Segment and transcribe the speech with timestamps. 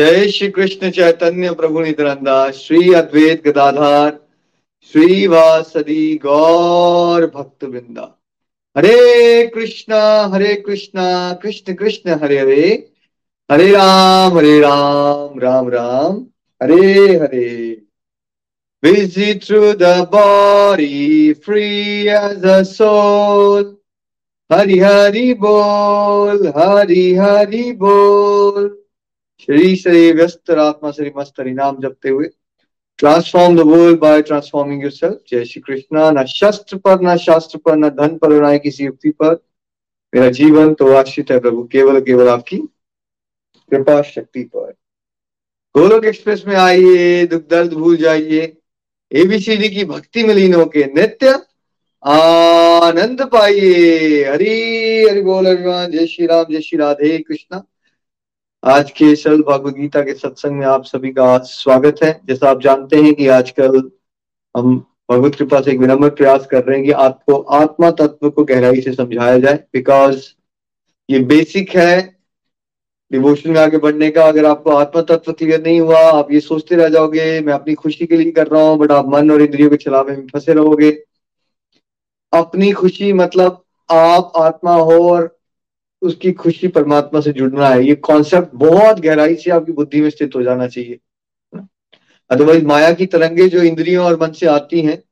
[0.00, 4.20] जय श्री कृष्ण चैतन्य प्रभु नित्यानंदा, श्री अद्वैत गदाधार,
[4.92, 8.22] श्री वासदी गौर भक्त वृंदा
[8.76, 12.88] हरे कृष्णा हरे कृष्णा, कृष्ण कृष्ण, हरे हरे।
[13.50, 16.26] हरे राम हरे राम राम राम,
[16.62, 17.82] हरे हरे।
[18.86, 23.76] Busy through the body, free as a soul
[24.50, 28.79] hari hari bol, hari hari bol
[29.40, 32.28] शरीर से व्यस्त आत्मा से मस्त हरिनाम जपते हुए
[32.98, 37.76] transform the world by transforming yourself जय श्री कृष्णा। न शस्त्र पर, न शास्त्र पर,
[37.76, 39.34] न धन पर, न किसी युक्ति पर।
[40.14, 42.56] मेरा जीवन तो आश्रित है प्रभु, केवल केवल आपकी
[43.70, 44.74] कृपा शक्ति पर।
[45.76, 48.56] गोलोक एक्सप्रेस में आइए, दुख दर्द भूल जाइए।
[49.12, 51.38] एबीसीडी की भक्ति में लीन होके नित्य
[52.04, 57.62] आनंद पाइए। हरी हरि बोल जय श्री राम, जय श्री राधे कृष्णा।
[58.62, 62.60] आज के सरल भगवद गीता के सत्संग में आप सभी का स्वागत है। जैसा आप
[62.60, 63.90] जानते हैं कि आजकल
[64.56, 64.76] हम
[65.10, 68.80] भगवत कृपा से एक विनम्र प्रयास कर रहे हैं कि आपको आत्मा तत्व को गहराई
[68.80, 70.28] से समझाया जाए। बिकॉज़
[71.10, 72.20] ये बेसिक है।
[73.12, 76.76] डिवोशन में आगे बढ़ने का अगर आपको आत्मा तत्व क्लियर नहीं हुआ, आप ये सोचते
[76.76, 79.70] रह जाओगे, मैं अपनी खुशी के लिए कर रहा हूँ, बट आप मन और इंद्रियों
[79.70, 80.90] के चलावे में फंसे रहोगे।
[82.32, 85.39] अपनी खुशी मतलब आप आत्मा हो और
[86.02, 90.36] उसकी खुशी परमात्मा से जुड़ना है। ये कॉन्सेप्ट बहुत गहराई से आपकी बुद्धि में स्थित
[90.36, 90.98] हो जाना चाहिए।
[92.30, 95.02] अदरवाइज़ माया की तरंगे जो इंद्रियों और मन से आती हैं,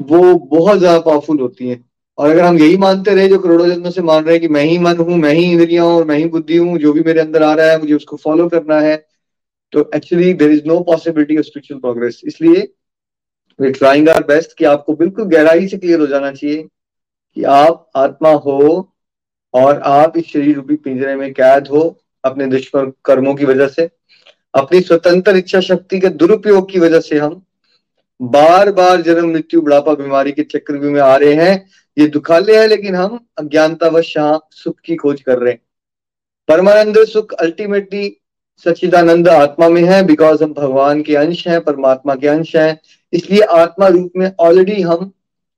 [0.00, 1.84] वो बहुत ज़्यादा पावरफुल होती हैं।
[2.18, 4.62] और अगर हम यही मानते रहे, जो करोड़ों जन्मों से मान रहे हैं कि मैं
[4.64, 7.20] ही मन हूँ, मैं ही इंद्रिया हूँ और मैं ही बुद्धि हूँ, जो भी मेरे
[7.20, 8.96] अंदर आ रहा है, मुझे उसको फॉलो करना है
[9.72, 12.60] तो actually there is no possibility of spiritual progress इसलिए
[13.58, 16.62] वी ट्राइंग आर बेस्ट कि आपको बिल्कुल गहराई से क्लियर हो जाना चाहिए
[17.36, 18.58] कि आप आत्मा हो
[19.54, 23.88] और आप इस शरीर रूपी पिंजरे में कैद हो अपने दुष्कर्म कर्मों की वजह से,
[24.54, 27.42] अपनी स्वतंत्र इच्छा शक्ति के दुरुपयोग की वजह से हम
[28.22, 31.66] बार बार जन्म, मृत्यु, बुढ़ापा, बीमारी के चक्रव्यूह में आ रहे हैं।
[31.98, 35.60] ये दुखालय है, लेकिन हम अज्ञानतावश यहाँ सुख की खोज कर रहे हैं।
[36.48, 38.16] परमानंद सुख अल्टीमेटली
[38.64, 42.80] सच्चिदानंद आत्मा में है बिकॉज़ हम भगवान के अंश हैं, परमात्मा के अंश हैं।
[43.12, 45.12] इसलिए आत्मा रूप में ऑलरेडी हम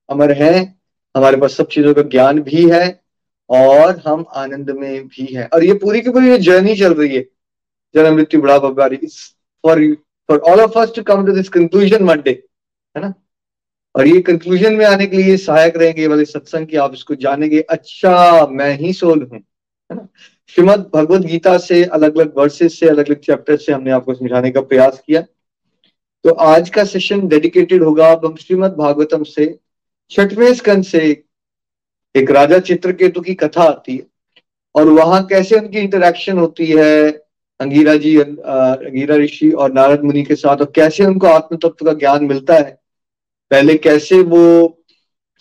[0.09, 0.81] अमर हैं।
[1.17, 3.01] हमारे पास सब चीज़ों का ज्ञान भी है।
[3.51, 7.21] और हम आनंद में भी हैं। और ये पूरी की पूरी जर्नी चल रही है।
[7.95, 8.97] जन्म मृत्यु बुढ़ापा बीमारी
[9.63, 9.85] for
[10.29, 12.31] for all of us to come to this conclusion one day
[12.95, 13.13] है ना?
[13.95, 17.61] और ये कंक्लूजन में आने के लिए सहायक रहेंगे वाले सत्संग की, आप इसको जानेंगे।
[17.61, 19.43] अच्छा मैं ही सोल हूँ
[20.49, 24.51] श्रीमद भगवत गीता से अलग अलग वर्सेस से अलग अलग चैप्टर से हमने आपको समझाने
[24.51, 25.21] का प्रयास किया।
[26.25, 29.45] तो आज का सेशन डेडिकेटेड होगा। अब हम श्रीमद भागवतम से
[30.11, 31.11] छठवें स्कंद से
[32.15, 34.05] एक राजा चित्रकेतु की कथा आती है,
[34.75, 37.09] और वहाँ कैसे उनकी इंटरेक्शन होती है,
[37.59, 41.93] अंगीरा जी अंगीरा ऋषि और नारद मुनि के साथ, और कैसे उनको आत्म तत्व का
[41.93, 42.79] ज्ञान मिलता है?
[43.51, 44.77] पहले कैसे वो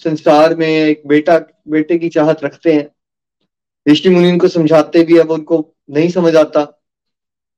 [0.03, 1.39] संसार में एक बेटा,
[1.69, 2.89] बेटे की चाहत रखते हैं?
[3.87, 6.65] ऋषि मुनि उनको समझाते भी अब उनको नहीं समझ आता।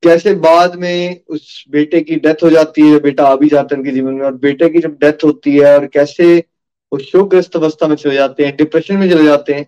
[0.02, 3.80] कैसे बाद में उस बेटे की डेथ हो जाती है, बेटा आ भी जाता है
[3.80, 6.38] उनके जीवन में, और बेटे की जब डेथ होती है, और कैसे
[6.92, 9.66] वो शोकग्रस्त अवस्था में चले जाते हैं डिप्रेशन में चले जाते हैं।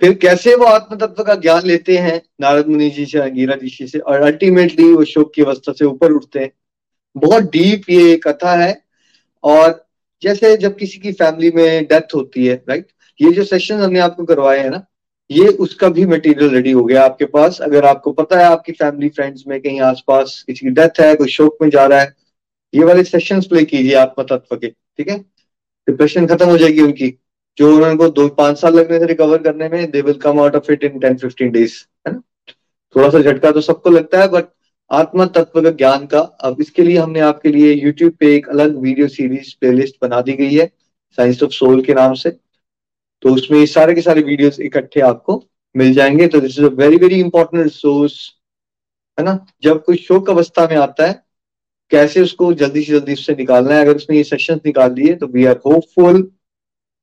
[0.00, 2.20] फिर कैसे वो आत्म तत्व का ज्ञान लेते हैं?
[2.40, 6.12] नारद मुनि जी से अंगीरा ऋषि से, और अल्टीमेटली वो शोक की अवस्था से ऊपर
[6.12, 6.52] उठते हैं।
[7.16, 8.82] बहुत डीप ये कथा है।
[9.44, 9.88] और
[10.22, 12.86] जैसे जब किसी की फैमिली में डेथ होती है राइट
[13.20, 14.84] ये जो सेशन हमने आपको करवाए हैं ना,
[15.30, 19.08] ये उसका भी मटेरियल रेडी हो गया आपके पास। अगर आपको पता है आपकी फैमिली
[19.08, 22.14] फ्रेंड्स में कहीं आसपास किसी की डेथ है, कोई शोक में जा रहा है,
[22.74, 25.18] ये वाले सेशंस प्ले कीजिए आत्म तत्व के। ठीक है?
[25.88, 27.08] डिप्रेशन खत्म हो जाएगी उनकी।
[27.58, 30.72] जो उनको दो, पाँच साल लगने थे रिकवर करने में they will come out of
[30.72, 31.74] it in ten fifteen days
[32.08, 32.20] है ना?
[32.96, 34.44] थोड़ा सा झटका तो सबको लगता है बट
[34.90, 38.76] आत्मा तत्व का ज्ञान का, अब इसके लिए हमने आपके लिए यूट्यूब पे एक अलग
[38.76, 40.66] वीडियो सीरीज़ प्लेलिस्ट बना दी गई है
[41.18, 42.30] साइंस ऑफ़ सोल के नाम से।
[43.22, 45.42] तो उसमें सारे के सारे वीडियोस इकट्ठे आपको
[45.74, 48.34] मिल जाएँगे। तो this is a very very important resource
[49.18, 49.46] है ना?
[49.62, 51.29] जब कोई शोक अवस्था में आता है
[51.90, 53.80] कैसे उसको जल्दी से जल्दी उससे निकालना है?
[53.80, 56.30] अगर उसने ये सेशन निकाल लिए तो we are hopeful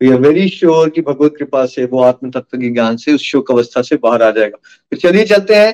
[0.01, 3.21] we are very sure कि भगवत कृपा से वो आत्म तत्व के ज्ञान से उस
[3.21, 4.57] शोक अवस्था से बाहर आ जाएगा।
[4.91, 5.73] तो चलिए चलते हैं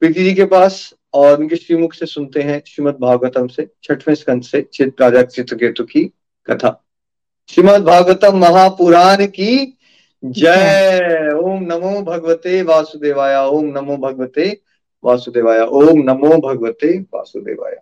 [0.00, 4.42] प्रीति जी के पास और उनके श्रीमुख से सुनते हैं श्रीमद भागवतम से, छठवें स्कंद
[4.42, 6.04] से, चित राजा चित्रकेतु की
[6.46, 6.84] कथा।
[7.48, 9.78] श्रीमद भागवतम महापुराण की
[10.24, 14.60] जय। ओम नमो भगवते वासुदेवाय, ओम नमो भगवते
[15.04, 17.76] वासुदेवाय, ओम नमो भगवते वासुदेवाय।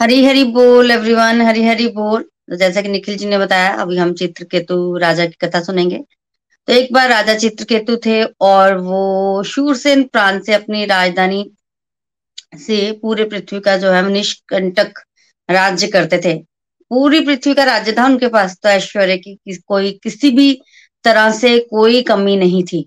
[0.00, 3.96] हरी हरी बोल एवरीवन हरी हरी बोल। तो जैसा कि निखिल जी ने बताया अभी
[3.96, 5.98] हम चित्रकेतु राजा की कथा सुनेंगे।
[6.68, 11.44] तो एक बार राजा चित्रकेतु थे और वो शूरसेन प्रांत से अपनी राजधानी
[12.58, 14.98] से पूरे पृथ्वी का जो है निष्कंटक
[15.48, 16.34] राज्य करते थे।
[16.90, 20.52] पूरी पृथ्वी का राज्य था उनके पास तो ऐश्वर्य की कि, कोई किसी भी
[21.04, 22.86] तरह से कोई कमी नहीं थी।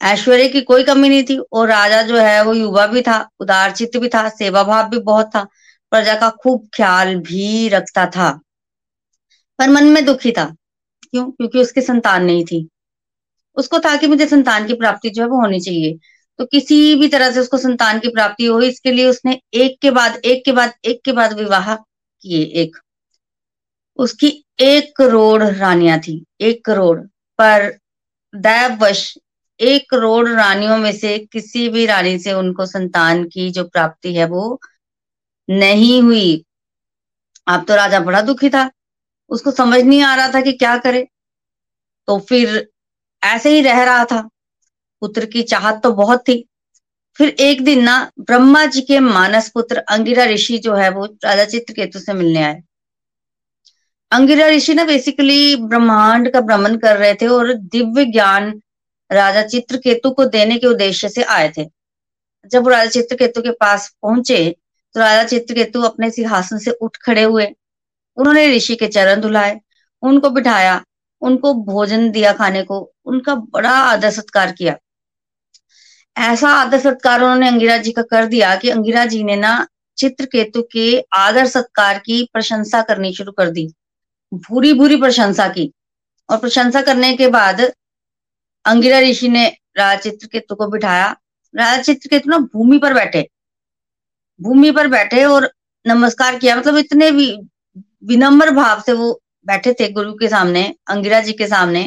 [0.00, 3.72] ऐश्वर्य की कोई कमी नहीं थी और राजा जो है वो युवा भी था उदार
[3.72, 5.46] चित्त भी था सेवा भाव भी बहुत था।
[5.90, 8.40] प्रजा का खूब ख्याल भी रखता था।
[9.58, 10.56] पर मन में दुखी था।
[11.10, 11.30] क्यों?
[11.30, 12.68] क्योंकि उसकी संतान नहीं थी।
[13.56, 15.98] उसको था कि मुझे संतान की प्राप्ति जो है वो होनी चाहिए।
[16.38, 19.90] तो किसी भी तरह से उसको संतान की प्राप्ति हो इसके लिए उसने एक के
[19.90, 21.74] बाद, एक के बाद, एक के बाद विवाह
[22.22, 22.76] किए एक।
[23.96, 27.00] उसकी एक करोड़ रानियाँ थी, एक करोड़।
[27.38, 27.78] पर
[28.34, 29.18] दैववश
[29.60, 34.26] एक करोड़ रानियों में से किसी भी रानी से उनको संतान की जो प्राप्ति है
[34.26, 34.60] वो
[35.50, 36.44] नहीं हुई।
[37.46, 38.70] अब तो राजा बड़ा दुखी था।
[39.28, 41.08] उसको समझ नहीं आ रहा था कि क्या करे।
[42.06, 42.68] तो फिर
[43.24, 44.28] ऐसे ही रह रहा था।
[45.00, 46.48] पुत्र की चाहत तो बहुत थी।
[47.14, 51.44] फिर एक दिन ना ब्रह्मा जी के मानस पुत्र अंगिरा ऋषि जो है वो राजा
[51.44, 52.62] चित्रकेतु से मिलने आए।
[54.12, 58.62] अंगिरा ऋषि ना बेसिकली ब्रह्मांड का भ्रमण कर रहे थे और दिव्य ज्ञान
[59.12, 61.64] राजा चित्रकेतु को देने के उद्देश्य से आए थे।
[62.50, 64.56] जब वो राजा चित्रकेतु के पास पहुँचे
[64.96, 67.54] तो राजा चित्रकेतु अपने सिंहासन से उठ खड़े हुए।
[68.16, 69.60] उन्होंने ऋषि के चरण धुलाए,
[70.02, 70.84] उनको बिठाया,
[71.20, 74.76] उनको भोजन दिया खाने को, उनका बड़ा आदर सत्कार किया।
[76.18, 80.62] ऐसा आदर सत्कार उन्होंने अंगिरा जी का कर दिया कि अंगिरा जी ने ना चित्रकेतु
[80.72, 83.74] के आदर सत्कार की प्रशंसा करनी शुरू कर दी।
[84.34, 85.72] भूरी भूरी प्रशंसा की।
[86.30, 87.60] और प्रशंसा करने के बाद
[88.64, 91.16] अंगिरा ऋषि ने राजा चित्रकेतु को बिठाया।
[91.56, 93.28] राजा चित्रकेतु ना भूमि पर बैठे।
[94.40, 95.50] भूमि पर बैठे और
[95.86, 99.12] नमस्कार किया। मतलब इतने विनम्र भाव से वो
[99.46, 101.84] बैठे थे गुरु के सामने, अंगिरा जी के सामने,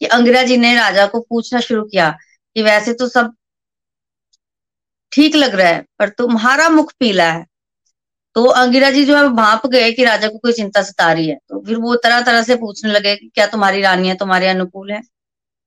[0.00, 2.10] कि अंगिरा जी ने राजा को पूछना शुरू किया
[2.56, 3.34] कि वैसे तो सब
[5.12, 7.44] ठीक लग रहा है, पर तुम्हारा मुख पीला है।
[8.36, 11.36] तो अंगिरा जी जो है भाप गए कि राजा को कोई चिंता सता रही है।
[11.48, 14.92] तो फिर वो तरह तरह से पूछने लगे कि क्या तुम्हारी रानी है तुम्हारे अनुकूल
[14.92, 15.00] है?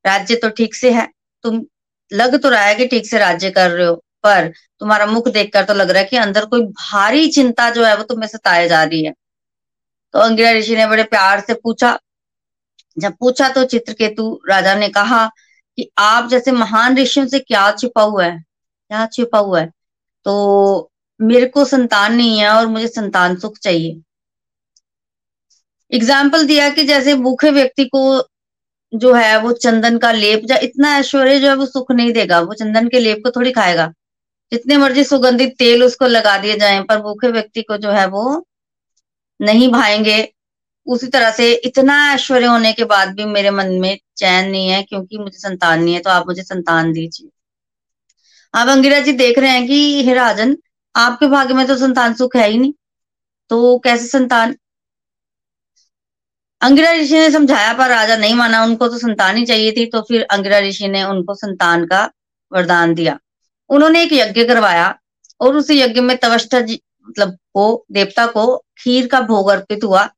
[0.06, 1.07] राज्य तो ठीक से है।
[1.45, 1.62] तुम,
[2.12, 4.47] लग तो रहा है कि ठीक से राज्य कर रहे हो। पर
[4.81, 8.03] तुम्हारा मुख देखकर तो लग रहा है कि अंदर कोई भारी चिंता जो है वो
[8.03, 9.13] तुम्हें सताए जा रही है।
[10.13, 11.97] तो अंगिरा ऋषि ने बड़े प्यार से पूछा।
[12.97, 15.25] जब पूछा तो चित्रकेतु राजा ने कहा
[15.77, 18.38] कि आप जैसे महान ऋषियों से क्या छिपा हुआ है?
[18.38, 19.71] क्या छिपा हुआ है?
[20.25, 24.01] तो मेरे को संतान नहीं है और मुझे संतान सुख चाहिए।
[25.91, 28.01] एग्ज़ाम्पल दिया कि जैसे भूखे व्यक्ति को
[28.93, 32.39] जो है वो चंदन का लेप या इतना ऐश्वर्य जो है वो सुख नहीं देगा,
[32.39, 33.91] वो चंदन के लेप को थोड़ी खाएगा।
[34.51, 38.46] जितने मर्ज़ी सुगंधित तेल उसको लगा दिए जाए, पर भूखे व्यक्ति को जो है वो
[39.39, 40.34] नहीं भाएँगे।
[40.88, 44.81] उसी तरह से इतना ऐश्वर्य होने के बाद भी मेरे मन में चैन नहीं है,
[44.84, 47.29] क्योंकि मुझे संतान नहीं है तो आप मुझे संतान दीजिए।
[48.53, 50.58] आप अंगिरा जी देख रहे हैं कि, हे राजन,
[50.96, 52.74] आपके भाग्य में तो संतान सुख है ही नहीं
[53.50, 54.55] तो कैसे संतान?
[56.62, 60.01] अंगिरा ऋषि ने समझाया, पर राजा नहीं माना, उनको तो संतान ही चाहिए थी तो
[60.01, 62.10] फिर अंगिरा ऋषि ने उनको संतान का
[62.51, 63.17] वरदान दिया।
[63.72, 64.96] उन्होंने एक यज्ञ करवाया
[65.42, 70.10] और उस यज्ञ में तवष्टा जी मतलब को देवता को खीर का भोग अर्पित हुआ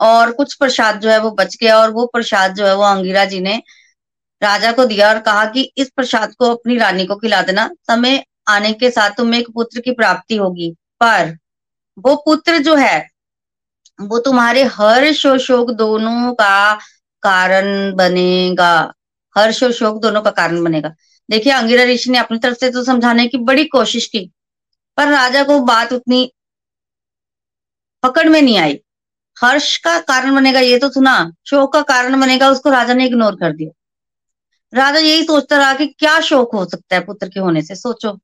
[0.00, 3.24] और कुछ प्रसाद जो है वो बच गया और वो प्रसाद जो है वो अंगिरा
[3.24, 3.62] जी ने
[4.42, 8.24] राजा को दिया और कहा कि इस प्रसाद को अपनी रानी को खिला देना, समय
[8.48, 10.70] आने के साथ तुम्हें एक पुत्र की प्राप्ति होगी।
[11.00, 11.36] पर
[11.98, 13.08] वो पुत्र जो है,
[14.00, 16.74] वो तुम्हारे हर्ष और शोक दोनों का
[17.22, 18.92] कारण बनेगा।
[19.36, 20.94] हर्ष और शोक दोनों का कारण बनेगा।
[21.28, 24.20] देखिए अंगिरा ऋषि ने अपनी तरफ़ से तो समझाने की बड़ी कोशिश की
[24.98, 26.30] पर राजा को बात उतनी
[28.02, 28.78] पकड़ में नहीं आई।
[29.36, 31.14] हर्ष का कारण बनेगा ये तो सुना
[31.46, 33.70] शोक का कारण बनेगा उसको राजा ने इग्नोर कर दिया।
[34.72, 38.18] राजा यही सोचता रहा कि क्या शोक हो सकता है पुत्र के होने से सोचो।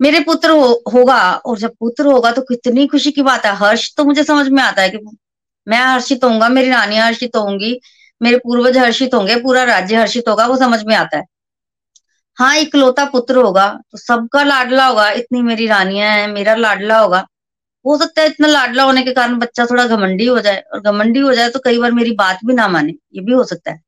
[0.00, 3.94] मेरे पुत्र हो, होगा और जब पुत्र होगा तो कितनी खुशी की बात है। हर्ष
[3.96, 4.98] तो मुझे समझ में आता है कि
[5.66, 7.78] मैं हर्षित होऊँगा मेरी रानी हर्षित होंगी
[8.20, 11.24] मेरे पूर्वज हर्षित होंगे पूरा राज्य हर्षित होगा वो समझ में आता है।
[12.38, 17.26] हाँ इकलौता पुत्र होगा तो सबका लाडला होगा, इतनी मेरी रानियाँ हैं, मेरा लाडला होगा।
[17.84, 21.20] हो सकता है इतना लाडला होने के कारण बच्चा थोड़ा घमंडी हो जाए, और घमंडी
[21.20, 23.80] हो जाए तो कई बार मेरी बात भी ना माने, ये भी हो सकता है।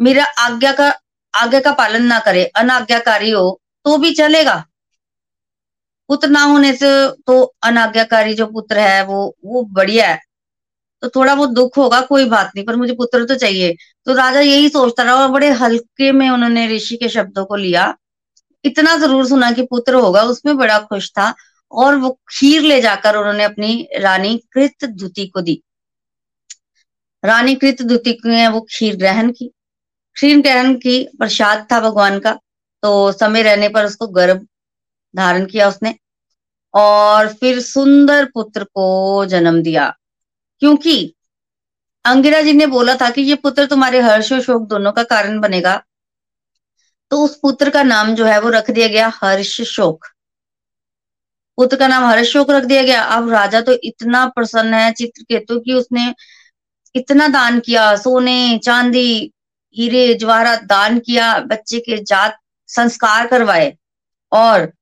[0.00, 0.92] मेरा आज्ञा का
[1.34, 4.64] आज्ञा का पालन ना करे, अनाज्ञाकारी हो तो भी चलेगा।
[6.08, 6.86] पुत्र ना होने से
[7.26, 10.20] तो अनाज्ञाकारी जो पुत्र है, वो वो बढ़िया है।
[11.04, 13.74] तो थोड़ा बहुत दुख होगा, कोई बात नहीं, पर मुझे पुत्र तो चाहिए।
[14.06, 17.94] तो राजा यही सोचता रहा और बड़े हल्के में उन्होंने ऋषि के शब्दों को लिया।
[18.64, 21.34] इतना ज़रूर सुना कि पुत्र होगा, उसमें बड़ा खुश था
[21.72, 25.60] और वो खीर ले जाकर उन्होंने अपनी रानी कृत द्युति को दी।
[27.22, 29.50] रानी कृत द्युति ने वो खीर ग्रहण की।
[30.16, 32.32] खीर ग्रहण की, प्रसाद था भगवान का
[32.82, 34.46] तो समय रहने पर उसको गर्भ
[35.14, 35.94] धारण किया उसने
[36.74, 39.92] और फिर सुंदर पुत्र को जन्म दिया।
[40.64, 41.14] क्योंकि
[42.04, 45.40] अंगिरा जी ने बोला था कि ये पुत्र तुम्हारे हर्ष और शोक दोनों का कारण
[45.40, 45.82] बनेगा।
[47.10, 50.06] तो उस पुत्र का नाम जो है वो रख दिया गया हर्ष शोक।
[51.58, 55.60] पुत्र का नाम हर्ष शोक रख दिया गया। अब राजा तो इतना प्रसन्न है चित्रकेतु
[55.60, 56.14] की उसने
[56.94, 59.32] इतना दान किया, सोने, चांदी,
[59.76, 63.76] हीरे जवाहरात दान किया, बच्चे के जात संस्कार करवाए
[64.32, 64.72] और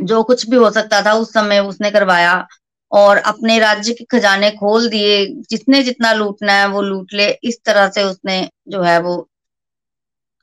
[0.00, 2.46] जो कुछ भी हो सकता था उस समय उसने करवाया।
[2.92, 7.58] और अपने राज्य के खजाने खोल दिए। जितने जितना लूटना है, वो लूट ले। इस
[7.64, 9.16] तरह से उसने जो है वो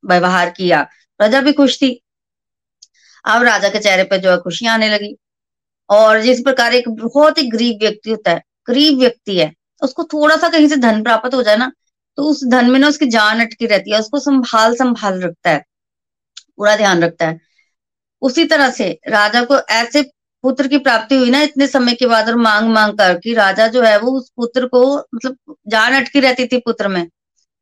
[0.03, 0.81] व्यवहार किया।
[1.19, 1.89] प्रजा भी खुश थी।
[3.25, 5.15] अब राजा के चेहरे पे जो है खुशियाँ आने लगी।
[5.89, 9.51] और जिस प्रकार एक बहुत ही गरीब व्यक्ति होता है, गरीब व्यक्ति है,
[9.81, 11.71] उसको थोड़ा सा कहीं से धन प्राप्त हो जाए ना
[12.17, 15.63] तो उस धन में ना उसकी जान अटकी रहती है, उसको संभाल संभाल रखता है,
[16.57, 17.39] पूरा ध्यान रखता है।
[18.21, 20.01] उसी तरह से राजा को ऐसे
[20.47, 23.67] पुत्र की प्राप्ति हुई ना इतने समय के बाद और मांग मांग कर कि राजा
[23.67, 24.81] जो है वो उस पुत्र को
[25.15, 27.07] मतलब जान अटकी रहती थी पुत्र में।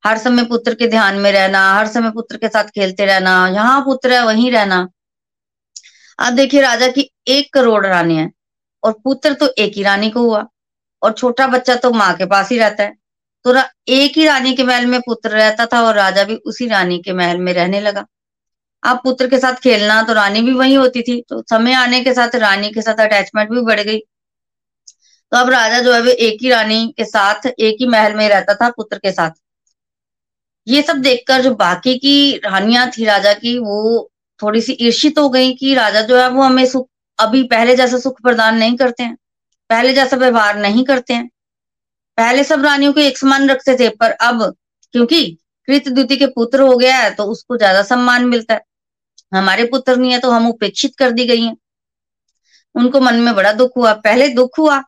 [0.03, 3.81] हर समय पुत्र के ध्यान में रहना, हर समय पुत्र के साथ खेलते रहना, यहाँ
[3.85, 4.87] पुत्र है, वहीं रहना।
[6.19, 8.29] अब देखिए राजा की एक करोड़ रानी है
[8.83, 10.45] और पुत्र तो एक ही रानी को हुआ
[11.01, 12.95] और छोटा बच्चा तो माँ के पास ही रहता है।
[13.45, 13.55] तो
[13.89, 17.13] एक ही रानी के महल में पुत्र रहता था और राजा भी उसी रानी के
[17.13, 18.05] महल में रहने लगा।
[18.85, 22.13] अब पुत्र के साथ खेलना तो रानी भी वही होती थी तो समय आने के
[22.13, 23.99] साथ रानी के साथ अटैचमेंट भी बढ़ गई।
[25.31, 28.27] तो अब राजा जो है वे एक ही रानी के साथ, एक ही महल में
[28.29, 29.31] रहता था पुत्र के साथ।
[30.67, 35.29] ये सब देखकर जो बाकी की रानियाँ थी राजा की, वो थोड़ी सी ईर्षित हो
[35.29, 36.87] गई कि राजा जो है वो हमें सुख,
[37.19, 39.15] अभी पहले जैसा सुख प्रदान नहीं करते हैं,
[39.69, 41.27] पहले जैसा व्यवहार नहीं करते हैं।
[42.17, 44.43] पहले सब रानियों को एक समान रखते थे, पर अब
[44.93, 45.25] क्योंकि
[45.67, 48.61] कृत द्वितीय के पुत्र हो गया है तो उसको ज़्यादा सम्मान मिलता है।
[49.31, 51.55] हमारे पुत्र नहीं है तो हम उपेक्षित कर दी गई हैं।
[52.75, 54.79] उनको मन में बड़ा दुख हुआ। पहले दुख हुआ,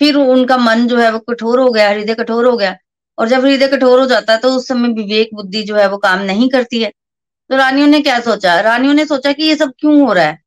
[0.00, 2.76] फिर उनका मन जो है वो कठोर हो गया, हृदय कठोर हो गया।
[3.18, 5.96] और जब हृदय कठोर हो जाता है तो उस समय विवेक बुद्धि जो है वो
[5.98, 6.90] काम नहीं करती है।
[7.50, 8.60] तो रानियों ने क्या सोचा?
[8.60, 10.38] रानियों ने सोचा कि ये सब क्यों हो रहा है?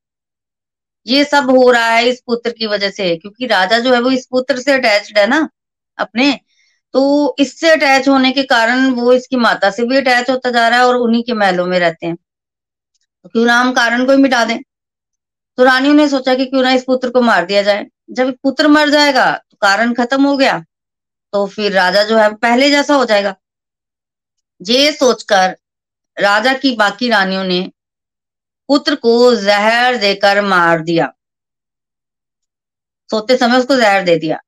[1.08, 4.12] ये सब हो रहा है इस पुत्र की वजह से, क्योंकि राजा जो है वो
[4.12, 5.48] इस पुत्र से अटैच्ड है ना
[5.98, 6.32] अपने।
[6.94, 10.80] तो इससे अटैच होने के कारण वो इसकी माता से भी अटैच होता जा रहा
[10.80, 12.18] है और उन्हीं के महलों में रहते हैं।
[13.26, 14.58] क्यों ना हम कारण को ही मिटा दें?
[15.58, 18.68] तो रानियों ने सोचा कि क्यों ना इस पुत्र को मार दिया जाए। जब पुत्र
[18.68, 20.60] मर जाएगा तो कारण खत्म हो गया
[21.34, 23.36] तो फिर राजा जो है, पहले जैसा हो जाएगा।
[24.62, 25.56] ये सोचकर
[26.18, 27.62] राजा की बाकी रानियों ने
[28.70, 31.12] पुत्र को जहर देकर मार दिया।
[33.10, 34.40] सोते समय उसको जहर दे दिया।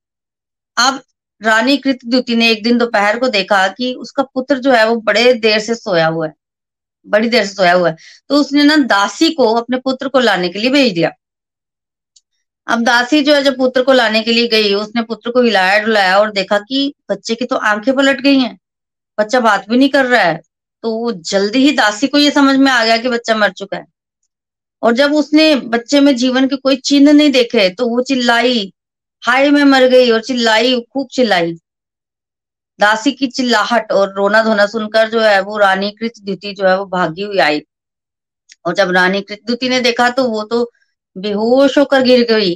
[0.77, 1.01] अब
[1.41, 5.33] रानी कृत ने एक दिन दोपहर को देखा कि उसका पुत्र जो है, वो बड़े
[5.33, 6.33] देर से सोया हुआ है।
[7.07, 7.95] बड़ी देर से सोया हुआ है।
[8.29, 11.11] तो उसने ना दासी को अपने पुत्र को लाने के लिए भेज दिया।
[12.67, 15.79] अब दासी जो है, जब पुत्र को लाने के लिए गई, उसने पुत्र को हिलाया
[15.79, 18.59] डुलाया और देखा कि बच्चे की तो आँखें पलट गई हैं।
[19.19, 20.41] बच्चा बात भी नहीं कर रहा है।
[20.83, 23.85] तो जल्दी ही दासी को ये समझ में आ गया कि बच्चा मर चुका है।
[24.83, 28.73] और जब उसने बच्चे में जीवन के कोई चिन्ह नहीं देखे तो वो चिल्लाई,
[29.23, 31.55] हाय, मैं मर गई, और चिल्लाई, खूब चिल्लाई।
[32.79, 36.77] दासी की चिल्लाहट और रोना धोना सुनकर जो है वो रानी कृत द्युति जो है
[36.79, 37.61] वो भागी हुई आई।
[38.65, 40.69] और जब रानी कृत द्युति ने देखा तो वो तो
[41.15, 42.55] बेहोश होकर गिर गई।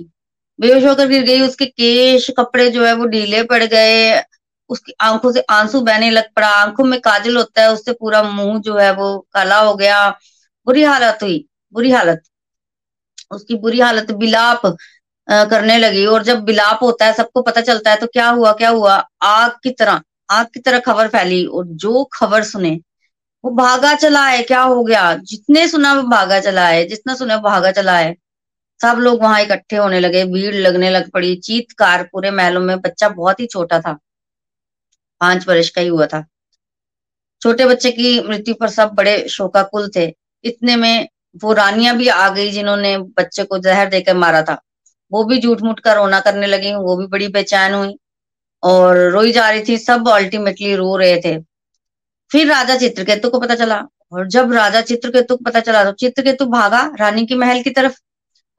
[0.59, 4.21] बेहोश होकर गिर गई, उसके केश कपड़े जो है वो ढीले पड़ गए,
[4.69, 8.59] उसकी आँखों से आँसू बहने लग पड़ा, आँखों में काजल होता है, उससे पूरा मुँह
[8.61, 10.09] जो है वो काला हो गया।
[10.67, 12.21] बुरी हालत हुई, बुरी हालत।
[13.31, 14.65] उसकी बुरी हालत बिलाप
[15.27, 18.69] करने लगी और जब बिलाप होता है, सबको पता चलता है तो क्या हुआ क्या
[18.69, 18.95] हुआ?
[19.23, 22.81] आग की तरह आग की तरह खबर फैली और जो खबर सुने,
[23.45, 25.15] वो भागा चला है, क्या हो गया?
[25.15, 28.15] जितने सुना वो भागा चला है, जितना सुना वो भागा चला है।
[28.81, 33.09] सब लोग वहाँ इकट्ठे होने लगे, भीड़ लगने लग पड़ी। चीतकार पूरे महलों में, बच्चा
[33.09, 33.97] बहुत ही छोटा था।
[35.19, 36.25] पाँच वर्ष का ही हुआ था।
[37.41, 41.09] छोटे बच्चे की मृत्यु पर सब बड़े शोकाकुल थे। इतने में
[41.43, 44.61] वो रानियाँ भी आ गई जिन्होंने बच्चे को जहर देकर मारा था।
[45.11, 47.97] वो भी झूठ मूठ कर रोना करने लगी, वो भी बड़ी बेचैन हुई।
[48.63, 51.37] और रोई जा रही थी, सब अल्टीमेटली रो रहे थे।
[52.31, 56.45] फिर राजा चित्रकेतु को पता चला, और जब राजा चित्रकेतु को पता चला तो चित्रकेतु
[56.47, 57.97] भागा रानी के महल की तरफ़।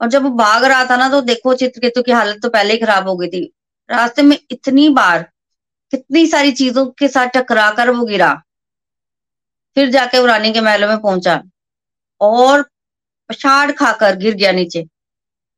[0.01, 2.79] और जब वो भाग रहा था ना तो देखो चित्रकेतु की हालत तो पहले ही
[2.79, 3.43] खराब हो गई थी।
[3.89, 5.21] रास्ते में इतनी बार,
[5.93, 8.33] कितनी सारी चीज़ों के साथ टकरा कर वो गिरा।
[9.77, 11.41] फिर जाके वो रानी के महलों में पहुँचा,
[12.21, 12.61] और
[13.29, 14.85] पछाड़ खाकर गिर गया नीचे।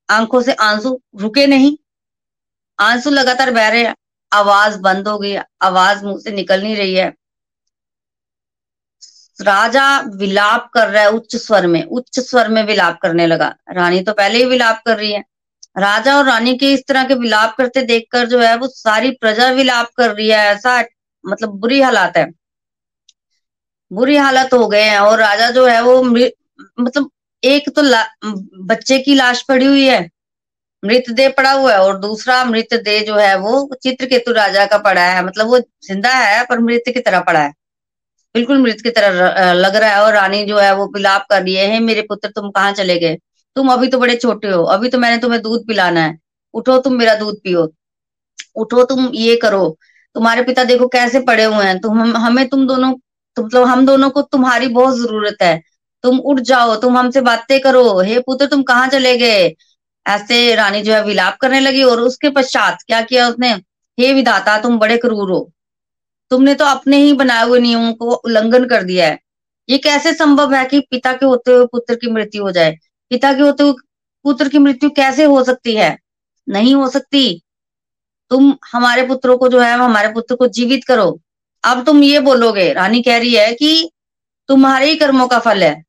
[0.09, 1.75] आँखों से आँसू रुके नहीं।
[2.79, 3.83] आँसू लगातार बह रहे
[4.33, 7.13] आवाज़ बंद हो गई, आवाज़ मुँह से निकल नहीं रही है।
[9.39, 9.85] राजा
[10.15, 14.13] विलाप कर रहा है उच्च स्वर में, उच्च स्वर में विलाप करने लगा। रानी तो
[14.13, 15.23] पहले ही विलाप कर रही है।
[15.77, 19.49] राजा और रानी के इस तरह के विलाप करते देखकर जो है वो सारी प्रजा
[19.51, 20.79] विलाप कर रही है, ऐसा
[21.23, 22.25] मतलब बुरी हालात है।
[23.91, 27.09] बुरी हालत हो गए हैं और राजा जो है वो मतलब
[27.43, 27.81] एक तो
[28.65, 29.99] बच्चे की लाश पड़ी हुई है
[30.83, 35.25] मृतदेह पड़ा हुआ है और दूसरा मृतदेह जो है वो चित्रकेतु राजा का पड़ा है।
[35.25, 37.51] मतलब वो ज़िंदा है, पर मृत की तरह पड़ा है।
[38.35, 41.55] बिल्कुल मृत की तरह लग रहा है और रानी जो है वो पिलाप कर रही
[41.55, 43.17] है मेरे पुत्र, तुम कहाँ चले गए?
[43.55, 46.17] तुम अभी तो बड़े छोटे हो, अभी तो मैंने तुम्हें दूध पिलाना है।
[46.53, 47.67] उठो, तुम मेरा दूध पियो।
[48.55, 49.77] उठो, तुम ये करो।
[50.15, 52.93] तुम्हारे पिता देखो कैसे पड़े हुए हैं। तुम, हमें तुम दोनों
[53.37, 55.61] मतलब हम दोनों को तुम्हारी बहुत ज़रूरत है।
[56.03, 59.47] तुम उठ जाओ, तुम हमसे बातें करो। हे पुत्र, तुम कहाँ चले गए?
[60.07, 63.51] ऐसे रानी जो है विलाप करने लगी और उसके पश्चात क्या किया उसने?
[63.99, 65.51] हे विधाता, तुम बड़े क्रूर हो।
[66.29, 69.19] तुमने तो अपने ही बनाए हुए नियमों को उल्लंघन कर दिया है।
[69.69, 72.77] ये कैसे संभव है कि पिता के होते हुए पुत्र की मृत्यु हो जाए?
[73.09, 73.73] पिता के होते हुए
[74.23, 75.99] पुत्र की मृत्यु कैसे हो सकती है?
[76.49, 77.41] नहीं हो सकती।
[78.29, 81.19] तुम हमारे पुत्रों को जो है, हमारे पुत्र को जीवित करो।
[81.63, 83.91] अब तुम ये बोलोगे, रानी कह रही है कि
[84.47, 85.83] तुम्हारे ही कर्मों का फल है।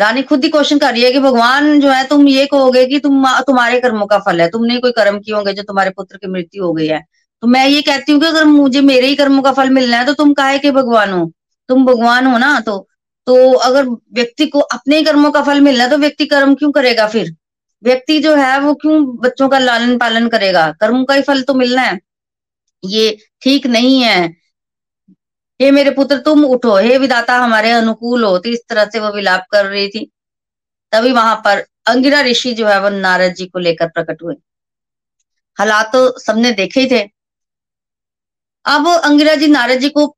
[0.00, 2.98] रानी खुद ही क्वेश्चन कर रही है कि भगवान जो है, तुम ये कहोगे कि
[2.98, 6.26] तुम तुम्हारे कर्मों का फल है। तुमने कोई कर्म किए होंगे जो तुम्हारे पुत्र की
[6.28, 7.00] मृत्यु हो गई है।
[7.42, 10.06] तो मैं ये कहती हूँ कि अगर मुझे मेरे ही कर्मों का फल मिलना है
[10.06, 11.30] तो तुम काहे के भगवान हो?
[11.68, 12.86] तुम भगवान हो ना तो
[13.26, 17.06] तो अगर व्यक्ति को अपने कर्मों का फल मिलना है तो व्यक्ति कर्म क्यों करेगा
[17.06, 17.34] फिर?
[17.82, 20.70] व्यक्ति जो है, वो क्यों बच्चों का लालन पालन करेगा?
[20.80, 21.98] कर्म का ही फल तो मिलना है।
[22.84, 24.34] ये ठीक नहीं है।
[25.60, 29.10] हे मेरे पुत्र, तुम उठो। हे विदाता हमारे अनुकूल हो। तो इस तरह से वो
[29.12, 30.10] विलाप कर रही थी।
[30.92, 34.34] तभी वहाँ पर अंगिरा ऋषि जो है, वो नारद जी को लेकर प्रकट हुए।
[35.58, 37.00] हालात तो सबने देखे ही थे।
[38.66, 40.16] अब अंगिरा जी नारद जी को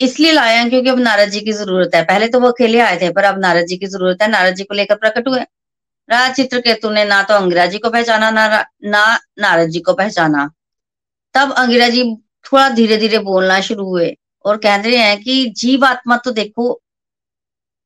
[0.00, 3.00] इसलिए लाए हैं क्योंकि अब नारद जी की ज़रूरत है। पहले तो वो अकेले आए
[3.00, 5.40] थे, पर अब नारद जी की ज़रूरत है। नारद जी को लेकर प्रकट हुए।
[6.08, 9.94] राज चित्र चित्रकेतु ने ना तो अंगिरा जी को पहचाना, ना ना नारद जी को
[9.94, 10.50] पहचाना।
[11.34, 12.04] तब अंगिरा जी
[12.44, 16.72] थोड़ा धीरे धीरे बोलना शुरू हुए। और कह रहे हैं कि जीव आत्मा तो देखो,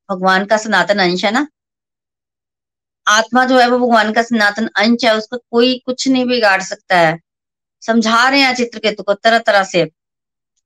[0.08, 1.46] भगवान का सनातन अंश है ना?
[3.06, 6.98] आत्मा जो है वो भगवान का सनातन अंश है, उसका कोई कुछ नहीं बिगाड़ सकता
[6.98, 7.18] है।
[7.82, 9.88] समझा रहे हैं चित्रकेतु को तरह तरह से।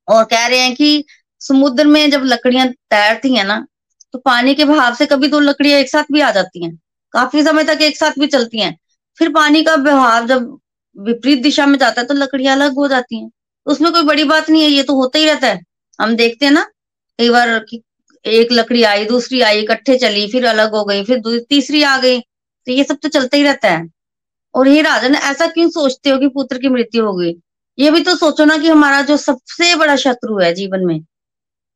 [0.07, 1.05] और कह रहे हैं कि
[1.41, 3.65] समुद्र में जब लकड़ियाँ तैरती हैं ना
[4.13, 6.75] तो पानी के बहाव से कभी दो लकड़ियाँ एक साथ भी आ जाती हैं।
[7.13, 8.75] काफ़ी समय तक एक साथ भी चलती हैं।
[9.19, 10.47] फिर पानी का बहाव जब
[10.95, 13.29] विपरीत दिशा में जाता है तो लकड़ियाँ अलग हो जाती हैं।
[13.67, 15.61] उसमें कोई बड़ी बात नहीं है, ये तो होता ही रहता है।
[15.99, 16.63] हम देखते हैं ना,
[17.19, 17.49] कई बार
[18.25, 22.19] एक लकड़ी आई, दूसरी आई, इकट्ठे चली, फिर अलग हो गई, फिर तीसरी आ गई
[22.19, 23.87] तो ये सब तो चलता ही रहता है।
[24.55, 27.33] और हे राजन ऐसा क्यों सोचते हो कि पुत्र की मृत्यु हो गई?
[27.77, 30.99] ये भी तो सोचो ना कि हमारा जो सबसे बड़ा शत्रु है जीवन में,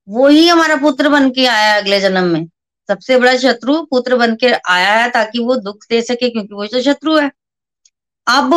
[0.07, 2.45] वो ही हमारा पुत्र बन के आया है अगले जन्म में।
[2.89, 6.67] सबसे बड़ा शत्रु पुत्र बन के आया है ताकि वो दुख दे सके, क्योंकि वो
[6.67, 7.29] तो शत्रु है।
[8.27, 8.53] अब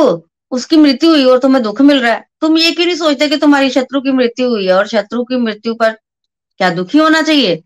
[0.53, 3.37] उसकी मृत्यु हुई और तुम्हें दुख मिल रहा है। तुम ये क्यों नहीं सोचते कि
[3.37, 4.73] तुम्हारी शत्रु की मृत्यु हुई है?
[4.73, 5.91] और शत्रु की मृत्यु पर
[6.61, 7.63] क्या दुखी होना चाहिए?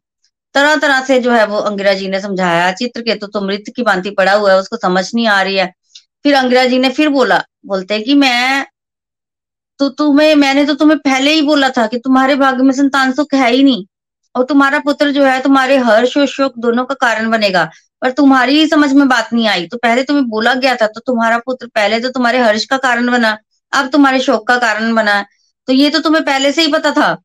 [0.55, 3.73] तरह तरह से जो है वो अंगिरा जी ने समझाया चित्र के तो, तो मृत्यु
[3.77, 5.73] की भांति पड़ा हुआ है उसको समझ नहीं आ रही है।
[6.23, 8.67] फिर अंगिरा जी ने फिर बोला बोलते हैं कि मैं
[9.79, 13.35] तो तुम्हें मैंने तो तुम्हें पहले ही बोला था कि तुम्हारे भाग्य में संतान सुख
[13.35, 13.85] है ही नहीं।
[14.35, 17.71] और तुम्हारा पुत्र जो है तुम्हारे हर्ष और शोक दोनों का कारण बनेगा।
[18.03, 20.87] पर तुम्हारी समझ में बात नहीं आई। तो पहले तुम्हें बोला गया था?
[20.87, 23.37] तो तुम्हारा पुत्र पहले तो तुम्हारे हर्ष का कारण बना,
[23.73, 25.25] अब तुम्हारे शोक का कारण बना।
[25.69, 27.17] तो ये तो तुम्हें पहले से ही पता था।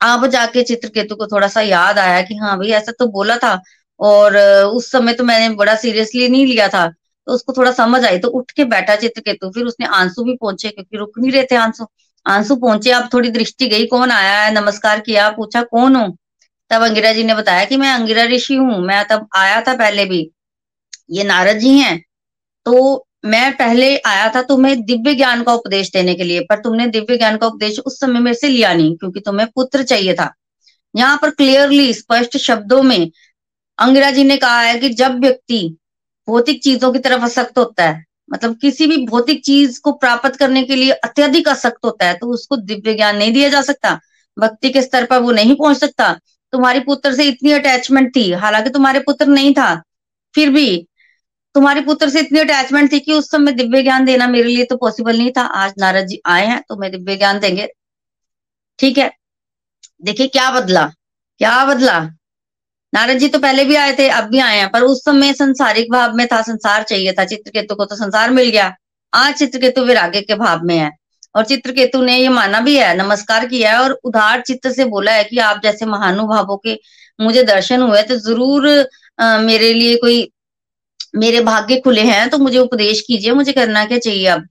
[0.00, 3.60] अब जाके चित्रकेतु को थोड़ा सा याद आया कि हाँ भाई, ऐसा तो बोला था।
[4.00, 6.86] और उस समय तो मैंने बड़ा सीरियसली नहीं लिया था।
[7.26, 10.68] तो उसको थोड़ा समझ आई। तो उठ के बैठा चित्रकेतु। फिर उसने आँसू भी पहुँचे
[10.68, 11.86] क्योंकि रुक नहीं रहे थे आँसू।
[12.26, 14.54] आँसू पहुँचे अब थोड़ी दृष्टि गई। कौन आया है?
[14.54, 16.16] नमस्कार किया, पूछा, कौन हूँ?
[16.70, 20.04] तब अंगिरा जी ने बताया कि मैं अंगिरा ऋषि हूँ, मैं तब आया था पहले
[20.06, 20.30] भी।
[21.10, 21.98] ये नारद जी हैं
[22.66, 26.86] तो मैं पहले आया था तुम्हें दिव्य ज्ञान का उपदेश देने के लिए, पर तुमने
[26.88, 30.32] दिव्य ज्ञान का उपदेश उस समय मेरे से लिया नहीं, क्योंकि तुम्हें पुत्र चाहिए था।
[30.94, 33.10] यहाँ पर क्लियरली स्पष्ट शब्दों में
[33.78, 35.58] अंगिरा जी ने कहा है कि जब व्यक्ति
[36.28, 40.62] भौतिक चीज़ों की तरफ़ असक्त होता है मतलब किसी भी भौतिक चीज़ को प्राप्त करने
[40.62, 43.98] के लिए अत्यधिक असक्त होता है तो उसको दिव्य ज्ञान नहीं दिया जा सकता,
[44.36, 46.12] भक्ति के स्तर पर वो नहीं पहुँच सकता
[46.52, 49.74] तुम्हारी पुत्र से इतनी अटैचमेंट थी, हालाँकि तुम्हारे पुत्र नहीं था,
[50.34, 50.86] फिर भी
[51.54, 54.76] तुम्हारे पुत्र से इतनी अटैचमेंट थी कि उस समय दिव्य ज्ञान देना मेरे लिए तो
[54.76, 57.68] पॉसिबल नहीं था। आज नारद जी आए हैं तो मैं दिव्य ज्ञान देंगे।
[58.78, 59.10] ठीक है?
[60.02, 60.86] देखिए, क्या बदला
[61.40, 61.98] क्या बदला।
[62.92, 65.90] नारद जी तो पहले भी आए थे, अब भी आए हैं, पर उस समय संसारिक
[65.92, 68.74] भाव में था, संसार चाहिए था। चित्रकेतु को तो संसार मिल गया,
[69.12, 70.90] आज चित्रकेतु विरागे के भाव में है।
[71.34, 75.12] और चित्रकेतु ने ये माना भी है नमस्कार किया है और उधार चित्त से बोला
[75.12, 76.78] है कि आप जैसे महानुभावों के
[77.18, 78.68] मुझे दर्शन हुए तो ज़रूर
[79.18, 80.30] आ, मेरे लिए कोई
[81.16, 84.46] मेरे भाग्य खुले हैं तो मुझे उपदेश कीजिए मुझे करना क्या चाहिए अब?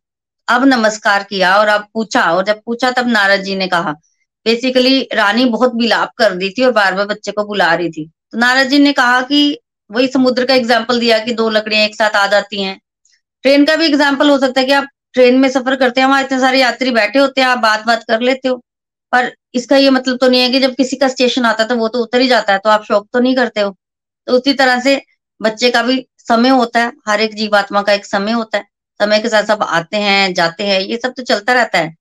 [0.48, 3.92] अब नमस्कार किया और अब पूछा और जब पूछा तब नारद जी ने कहा
[4.46, 8.06] बेसिकली रानी बहुत विलाप कर दी थी और बार बार बच्चे को बुला रही थी।
[8.32, 11.96] तो नारद जी ने कहा कि वही समुद्र का एग्ज़ाम्पल दिया कि दो लकड़ियाँ एक
[11.96, 12.80] साथ आ जाती हैं।
[13.44, 16.24] ट्रेन का भी एग्ज़ाम्पल हो सकता है कि आप ट्रेन में सफ़र करते हैं, वहाँ
[16.24, 18.56] इतने सारे यात्री बैठे होते हैं, आप बात बात कर लेते हो।
[19.14, 21.76] पर इसका ये मतलब तो नहीं है कि जब किसी का स्टेशन आता है तो
[21.76, 23.76] वो तो उतर ही जाता है तो आप शौक तो नहीं करते हो।
[24.28, 25.02] तो उसी तरह से
[25.42, 28.64] बच्चे का भी समय होता है, हर एक जीवात्मा का एक समय होता है।
[29.00, 31.96] समय के साथ सब आते हैं, जाते हैं, ये सब तो चलता रहता है।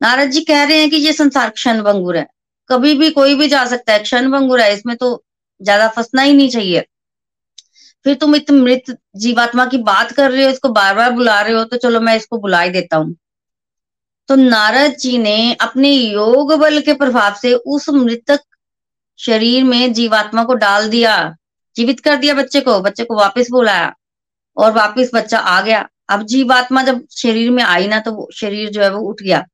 [0.00, 2.26] नारद जी कह रहे हैं कि ये संसार क्षण भंगुर है।
[2.70, 5.22] कभी भी कोई भी जा सकता है, क्षण भंगुर है, इसमें तो
[5.60, 6.84] ज़्यादा फंसना ही नहीं चाहिए।
[8.06, 11.54] फिर तुम इतने मृत जीवात्मा की बात कर रहे हो, इसको बार बार बुला रहे
[11.54, 13.14] हो तो चलो मैं इसको बुला ही देता हूँ।
[14.28, 18.40] तो नारद जी ने अपने योग बल के प्रभाव से उस मृतक
[19.18, 21.16] शरीर में जीवात्मा को डाल दिया,
[21.76, 23.92] जीवित कर दिया बच्चे को बच्चे को वापस बुलाया
[24.56, 28.70] और वापस बच्चा आ गया। अब जीवात्मा जब शरीर में आई ना तो वो शरीर
[28.70, 29.44] जो है वो उठ गया।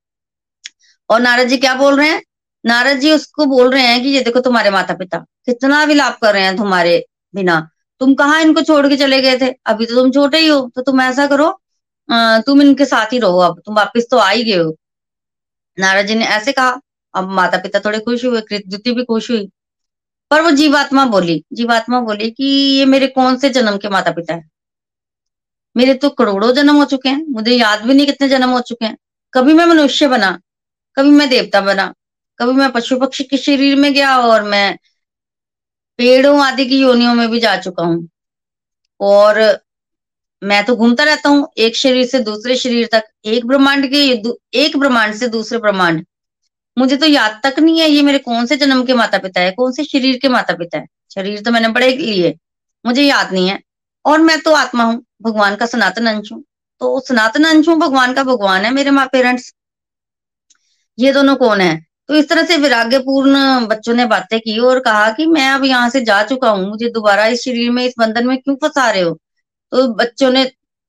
[1.10, 2.22] और नारद जी क्या बोल रहे हैं?
[2.64, 6.32] नारद जी उसको बोल रहे हैं कि ये देखो तुम्हारे माता पिता कितना विलाप कर
[6.34, 7.58] रहे हैं तुम्हारे बिना।
[8.00, 9.48] तुम कहा इनको छोड़ के चले गए थे?
[9.66, 11.50] अभी तो तुम छोटे ही हो तो तुम ऐसा करो
[12.46, 14.74] तुम इनके साथ ही रहो अब, तुम वापिस तो आ ही गए हो।
[15.78, 16.80] नारद जी ने ऐसे कहा।
[17.14, 19.48] अब माता पिता थोड़े खुश हुए कृतद्युति भी खुश हुई।
[20.30, 24.34] पर वो जीवात्मा बोली जीवात्मा बोली कि ये मेरे कौन से जन्म के माता पिता
[24.34, 24.48] है?
[25.76, 28.84] मेरे तो करोड़ों जन्म हो चुके हैं, मुझे याद भी नहीं कितने जन्म हो चुके
[28.84, 28.96] हैं।
[29.32, 30.30] कभी मैं मनुष्य बना,
[30.96, 31.92] कभी मैं देवता बना,
[32.38, 34.78] कभी मैं पशु पक्षी के शरीर में गया और मैं
[36.00, 38.08] पेड़ों आदि की योनियों में भी जा चुका हूँ।
[39.00, 39.38] और
[40.42, 44.04] मैं तो घूमता रहता हूँ, एक शरीर से दूसरे शरीर तक, एक ब्रह्मांड के
[44.60, 46.04] एक ब्रह्मांड से दूसरे ब्रह्मांड।
[46.76, 49.50] मुझे तो याद तक नहीं है ये मेरे कौन से जन्म के माता पिता है,
[49.50, 52.34] कौन से शरीर के माता पिता है। शरीर तो मैंने बड़े लिए,
[52.84, 53.60] मुझे याद नहीं है।
[54.04, 56.42] और मैं तो आत्मा हूँ, भगवान का सनातन अंश हूँ।
[56.80, 59.52] तो सनातन अंश हूँ, भगवान का भगवान है मेरे माँ, पेरेंट्स।
[60.98, 61.89] ये दोनों कौन है?
[62.10, 65.64] तो इस तरह से विराग्य पूर्ण बच्चों ने बातें की और कहा कि मैं अब
[65.64, 68.90] यहाँ से जा चुका हूँ, मुझे दोबारा इस शरीर में, इस बंधन में क्यों फंसा
[68.90, 69.12] रहे हो?
[69.72, 70.44] तो बच्चों ने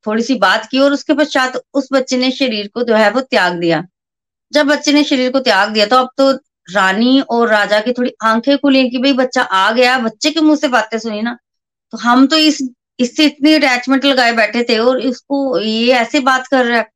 [0.05, 3.21] थोड़ी सी बात की और उसके पश्चात उस बच्चे ने शरीर को जो है वो
[3.21, 3.83] त्याग दिया।
[4.53, 6.31] जब बच्चे ने शरीर को त्याग दिया तो अब तो
[6.73, 10.57] रानी और राजा की थोड़ी आँखें खुली कि भाई बच्चा आ गया, बच्चे के मुँह
[10.57, 11.37] से बातें सुनी ना।
[11.93, 12.61] तो हम तो इस,
[12.99, 16.89] इससे इतनी अटैचमेंट लगाए बैठे थे और इसको ये ऐसे बात कर रहा है।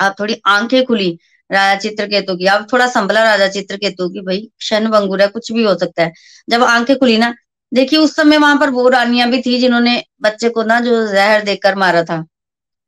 [0.00, 1.18] अब थोड़ी आँखें खुली
[1.52, 5.64] राजा चित्रकेतु की। अब थोड़ा संभला राजा चित्रकेतु की, भाई, क्षण भंगुर है, कुछ भी
[5.64, 6.12] हो सकता है।
[6.50, 7.34] जब आँखें खुली ना,
[7.74, 11.42] देखिए, उस समय वहाँ पर वो रानियाँ भी थी जिन्होंने बच्चे को ना जो जहर
[11.42, 12.26] देकर मारा था।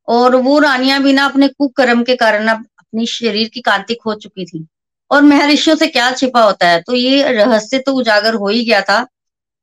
[0.09, 4.15] और वो रानियाँ भी ना अपने कुकर्म के कारण ना अपनी शरीर की कांति खो
[4.15, 4.67] चुकी थी।
[5.11, 6.83] और महर्षियों से क्या छिपा होता है?
[6.83, 9.05] तो ये रहस्य तो उजागर हो ही गया था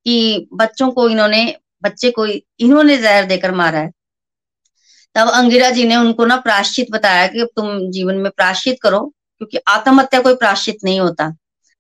[0.06, 2.26] कि बच्चों को इन्होंने, बच्चे को
[2.60, 3.92] इन्होंने जहर देकर मारा है।
[5.18, 9.00] तब अंगिरा जी ने उनको ना प्राश्चित बताया कि तुम जीवन में प्राश्चित करो,
[9.38, 11.32] क्योंकि आत्महत्या कोई प्राश्चित नहीं होता।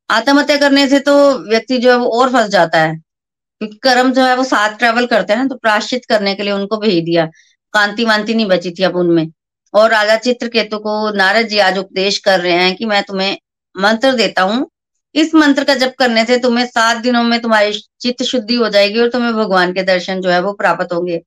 [0.09, 4.23] आत्महत्या करने से तो व्यक्ति जो है वो और फंस जाता है, क्योंकि कर्म जो
[4.23, 7.25] है वो साथ ट्रेवल करते हैं तो प्राश्चित करने के लिए उनको भेज दिया।
[7.73, 9.27] कांति वांति नहीं बची थी अब उनमें।
[9.73, 13.37] और राजा चित्र केतु को नारद जी आज उपदेश कर रहे हैं कि मैं तुम्हें
[13.75, 14.69] मंत्र देता हूँ।
[15.15, 18.99] इस मंत्र का जप करने से तुम्हें सात दिनों में तुम्हारी चित्त शुद्धि हो जाएगी
[18.99, 21.21] और तुम्हें भगवान के दर्शन जो है वो प्राप्त होंगे।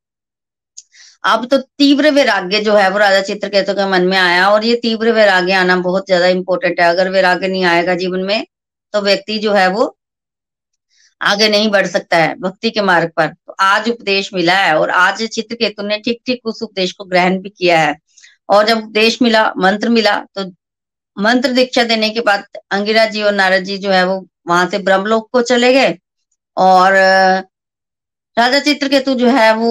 [1.24, 4.74] अब तो तीव्र वैराग्य जो है वो राजा चित्रकेतु के मन में आया और ये
[4.82, 8.44] तीव्र वैराग्य आना बहुत ज़्यादा इंपॉर्टेंट है। अगर वैराग्य नहीं आएगा जीवन में
[8.94, 9.96] तो व्यक्ति जो है वो
[11.20, 14.90] आगे नहीं बढ़ सकता है भक्ति के मार्ग पर। तो आज उपदेश मिला है और
[14.92, 17.94] आज चित्रकेतु ने ठीक ठीक उस उपदेश को ग्रहण भी किया है।
[18.48, 20.44] और जब उपदेश मिला, मंत्र मिला तो
[21.16, 24.78] मंत्र दीक्षा देने के बाद अंगिरा जी और नारद जी जो है वो वहाँ से
[24.80, 25.96] ब्रह्मलोक को चले गए।
[26.56, 26.92] और,
[28.36, 29.70] राजा चित्रकेतु जो है वो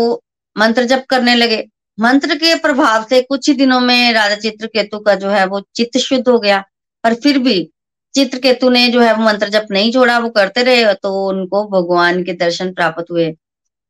[0.56, 1.64] मंत्र जप करने लगे।
[1.98, 5.98] मंत्र के प्रभाव से कुछ ही दिनों में राजा चित्रकेतु का जो है वो चित्त
[6.00, 6.64] शुद्ध हो गया।
[7.04, 7.62] पर फिर भी
[8.14, 12.24] चित्रकेतु ने जो है वो मंत्र जप नहीं छोड़ा, वो करते रहे तो उनको भगवान
[12.24, 13.34] के दर्शन प्राप्त हुए।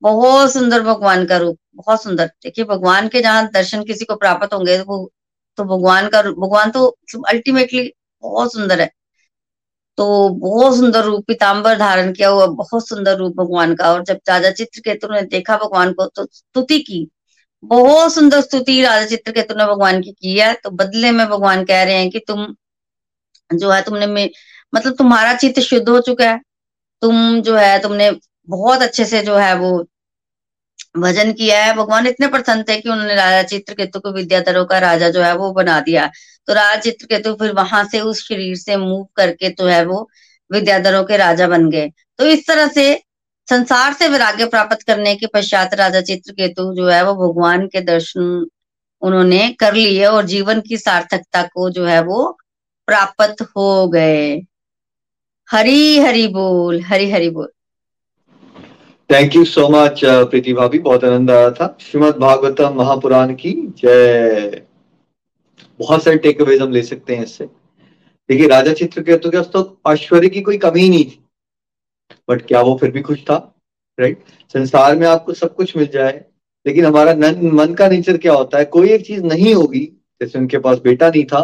[0.01, 4.53] बहुत सुंदर भगवान का रूप, बहुत सुंदर। देखिए, भगवान के जहाँ दर्शन किसी को प्राप्त
[4.53, 5.09] होंगे तो
[5.57, 6.85] तो भगवान का भगवान तो
[7.29, 7.91] अल्टीमेटली
[8.23, 8.89] बहुत सुंदर है।
[9.99, 14.19] तो बहुत सुंदर रूप पीताम्बर धारण किया हुआ, बहुत सुंदर रूप भगवान का। और जब
[14.29, 17.07] राजा चित्रकेतु ने देखा भगवान को तो स्तुति की।
[17.63, 21.83] बहुत सुंदर स्तुति राजा चित्रकेतु ने भगवान की की है। तो बदले में भगवान कह
[21.83, 22.55] रहे हैं कि तुम
[23.55, 24.29] जो है, तुमने
[24.75, 26.39] मतलब तुम्हारा चित्त शुद्ध हो चुका है।
[27.01, 28.11] तुम जो है, तुमने
[28.49, 29.85] बहुत अच्छे से जो है, वो
[30.97, 35.09] भजन किया है। भगवान इतने प्रसन्न थे कि उन्होंने राजा चित्रकेतु को विद्याधरों का राजा
[35.09, 36.09] जो है, वो बना दिया।
[36.49, 40.09] तो राजा चित्रकेतु फिर वहाँ से उस शरीर से मूव करके तो है वो
[40.51, 42.85] विद्याधरों के राजा बन गए। तो इस तरह से
[43.47, 48.47] संसार से वैराग्य प्राप्त करने के पश्चात राजा चित्रकेतु जो है वो भगवान के दर्शन
[49.01, 52.37] उन्होंने कर लिए और जीवन की सार्थकता को जो है वो
[52.87, 54.41] प्राप्त हो गए।
[55.47, 57.49] हरी हरी बोल, हरी हरी बोल।
[59.09, 64.61] Thank you so much Preeti भाभी बहुत आनंद आया था। श्रीमद भागवतम महापुराण की जय।
[65.79, 67.45] बहुत सारे टेक अवेज हम ले सकते हैं इससे।
[68.29, 71.23] देखिए राजा चित्रकेतु के तो ऐश्वर्य की कोई कमी नहीं थी।
[72.29, 73.35] बट क्या वो फिर भी खुश था
[73.97, 74.23] राइट
[74.55, 76.25] संसार में आपको सब कुछ मिल जाए
[76.65, 78.65] लेकिन हमारा नन, मन का नेचर क्या होता है?
[78.65, 79.85] कोई एक चीज़ नहीं होगी
[80.21, 81.41] जैसे उनके पास बेटा नहीं था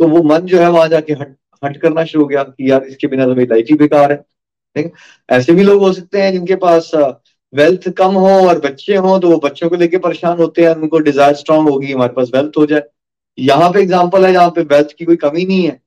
[0.00, 2.84] तो वो मन जो है वहाँ जाके हट हट करना शुरू हो गया कि यार
[2.84, 4.16] इसके बिना तो मेरी लाइफ ही बेकार है।
[4.76, 4.92] ठीक
[5.28, 6.90] ऐसे भी लोग हो सकते हैं जिनके पास
[7.52, 10.98] वेल्थ कम हो और बच्चे हो तो वो बच्चों को लेके परेशान होते हैं उनको
[11.00, 12.82] डिज़ायर स्ट्रांग होगी हमारे पास वेल्थ हो जाए।
[13.38, 15.80] यहाँ पे एग्ज़ाम्पल है जहाँ पे वेल्थ की कोई कमी नहीं है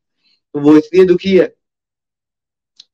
[0.55, 1.45] तो वो इसलिए दुखी है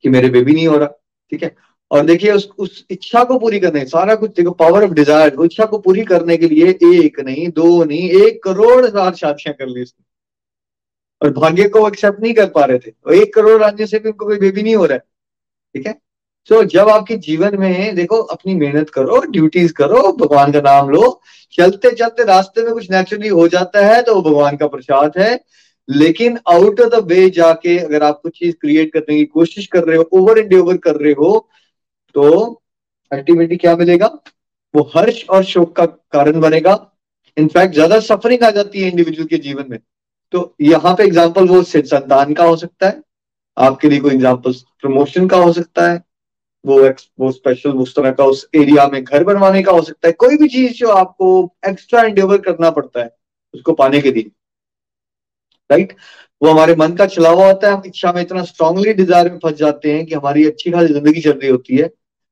[0.04, 0.88] कि मेरे बेबी नहीं हो रहा,
[1.32, 1.56] ठीक है?
[1.91, 5.65] और देखिए उस उस इच्छा को पूरी करने, सारा कुछ, देखो पावर ऑफ़ डिज़ायर इच्छा
[5.65, 9.82] को पूरी करने के लिए एक नहीं, दो नहीं, एक करोड़ हज़ार शादियाँ कर ली
[9.82, 10.06] उसने
[11.22, 14.10] और भाग्य को एक्सेप्ट नहीं कर पा रहे थे, और एक करोड़ राज्य से भी
[14.10, 15.04] उनको कोई बेबी नहीं हो रहा है,
[15.76, 15.93] ठीक है?
[16.49, 20.89] सो so, जब आपके जीवन में देखो अपनी मेहनत करो ड्यूटीज़ करो भगवान का नाम
[20.89, 21.19] लो
[21.53, 25.39] चलते चलते रास्ते में कुछ नेचुरली हो जाता है तो वो भगवान का प्रसाद है।
[25.89, 29.83] लेकिन आउट ऑफ़ द वे जाके अगर आप कुछ चीज़ क्रिएट करने की कोशिश कर
[29.83, 31.47] रहे हो ओवर एंड ओवर कर रहे हो
[32.15, 32.31] तो
[33.12, 34.07] अल्टीमेटली क्या मिलेगा?
[34.73, 36.73] वो हर्ष और शोक का कारण बनेगा।
[37.38, 39.79] इनफैक्ट ज़्यादा सफरिंग आ जाती है इंडिविजुअल के जीवन में।
[40.33, 43.01] तो यहाँ पे एग्ज़ाम्पल वो संतान का हो सकता है।
[43.57, 46.03] आपके लिए कोई एग्ज़ाम्पल प्रमोशन का हो सकता है।
[46.67, 46.80] वो
[47.19, 50.38] वो स्पेशल उस तरह का उस एरिया में घर बनवाने का हो सकता है। कोई
[50.38, 51.30] भी चीज़ जो आपको
[51.67, 53.10] एक्स्ट्रा इंडेवर करना पड़ता है,
[53.53, 54.32] उसको पाने के लिए।
[55.69, 55.95] राइट
[56.41, 59.38] वो हमारे मन का चला हुआ होता है, हम इच्छा में इतना स्ट्रांगली डिज़ायर में
[59.39, 61.89] फंस जाते हैं कि हमारी अच्छी खासी ज़िंदगी चल रही होती है।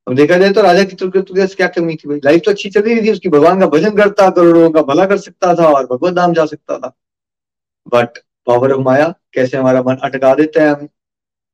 [0.07, 1.17] अब देखा जाए तो राजा की तुर्क
[1.57, 2.19] क्या कमी थी भाई?
[2.25, 5.17] लाइफ तो अच्छी चल रही थी, उसकी भगवान का भजन करता, करोड़ों का भला कर
[5.19, 6.93] सकता था और भगवत धाम जा सकता था।
[7.87, 8.17] बट
[8.47, 10.87] पावर ऑफ़ माया कैसे हमारा मन अटका देता है हमें?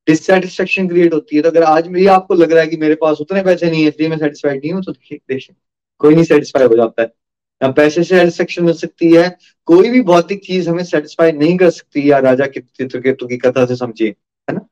[0.08, 3.18] डिससेटिस्फेक्शन क्रिएट होती है तो अगर आज भी आपको लग रहा है कि मेरे पास
[3.22, 5.54] उतने पैसे नहीं है, इसलिए मैं सेटिस्फाइड नहीं हूँ तो देखिए
[6.02, 7.08] कोई नहीं सेटिस्फाई हो जाता है।
[7.62, 9.30] या पैसे से सेटिस्फेक्शन मिल सकती है,
[9.68, 13.66] कोई भी भौतिक चीज़ हमें सेटिस्फाई नहीं कर सकती या राजा के चित्रकेतु की कथा
[13.66, 14.66] से समझिए, है ना?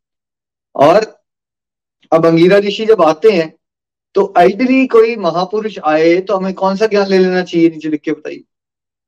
[0.76, 1.06] और
[2.12, 3.54] अब अंगीरा ऋषि जब आते हैं
[4.16, 8.02] तो आइडली कोई महापुरुष आए तो हमें कौन सा ज्ञान ले लेना चाहिए, नीचे लिख
[8.02, 8.44] के बताइए।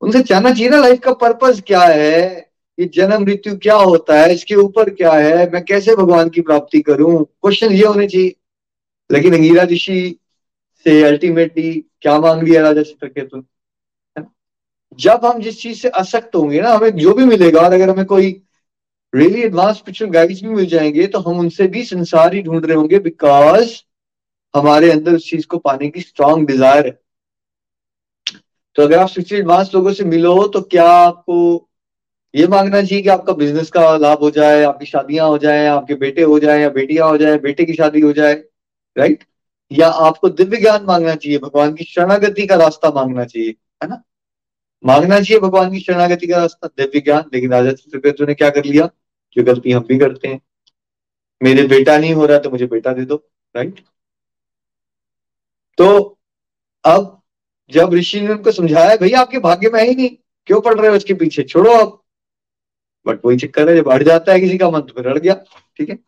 [0.02, 2.51] उनसे जानना चाहिए ना लाइफ का पर्पज क्या है?
[2.78, 6.80] ये जन्म मृत्यु क्या होता है, इसके ऊपर क्या है, मैं कैसे भगवान की प्राप्ति
[6.82, 7.24] करूँ?
[7.24, 8.34] क्वेश्चन ये होने चाहिए।
[9.10, 10.18] लेकिन अंगीरा ऋषि
[10.86, 13.42] से अल्टीमेटली क्या मांग लिया राजा चित्रकेतु
[14.98, 18.04] जब हम जिस चीज़ से असक्त होंगे ना, हमें जो भी मिलेगा, और अगर हमें
[18.06, 18.30] कोई
[19.12, 22.76] रियली एडवांस स्पिरिचुअल गाइड्स भी मिल जाएँगे तो हम उनसे भी संसार ही ढूंढ रहे
[22.76, 23.72] होंगे बिकॉज़
[24.54, 26.98] हमारे अंदर उस चीज़ को पाने की स्ट्रांग डिज़ायर है।
[28.76, 31.68] तो अगर आप स्पिरिचुअल एडवांस लोगों से मिलो तो क्या आपको
[32.34, 35.94] ये मांगना चाहिए कि आपका बिज़नेस का लाभ हो जाए, आपकी शादियाँ हो जाए, आपके
[35.94, 38.34] बेटे हो जाए या बेटियाँ हो जाए, बेटे की शादी हो जाए
[38.98, 39.24] राइट
[39.72, 43.50] या आपको दिव्य ज्ञान मांगना चाहिए, भगवान की शरणागति का रास्ता मांगना चाहिए,
[43.82, 44.02] है ना?
[44.84, 48.64] मांगना चाहिए भगवान की शरणागति का रास्ता, दिव्य ज्ञान। लेकिन राजा चित्रकेतु ने क्या कर
[48.64, 48.88] लिया?
[49.36, 50.40] जो गलती हम भी करते हैं।
[51.42, 53.16] मेरे बेटा नहीं हो रहा तो मुझे बेटा दे दो
[53.56, 53.80] राइट
[55.78, 56.18] तो
[56.84, 57.20] अब
[57.70, 60.08] जब ऋषि ने उनको समझाया, भैया, आपके भाग्य में है ही नहीं।
[60.46, 61.42] क्यों पढ़ रहे हो उसके पीछे?
[61.42, 62.01] छोड़ो आप।
[63.06, 65.34] बट वही चक्कर है, जब बढ़ जाता है किसी का, मन तो फिर अड़ गया,
[65.78, 65.98] ठीक है?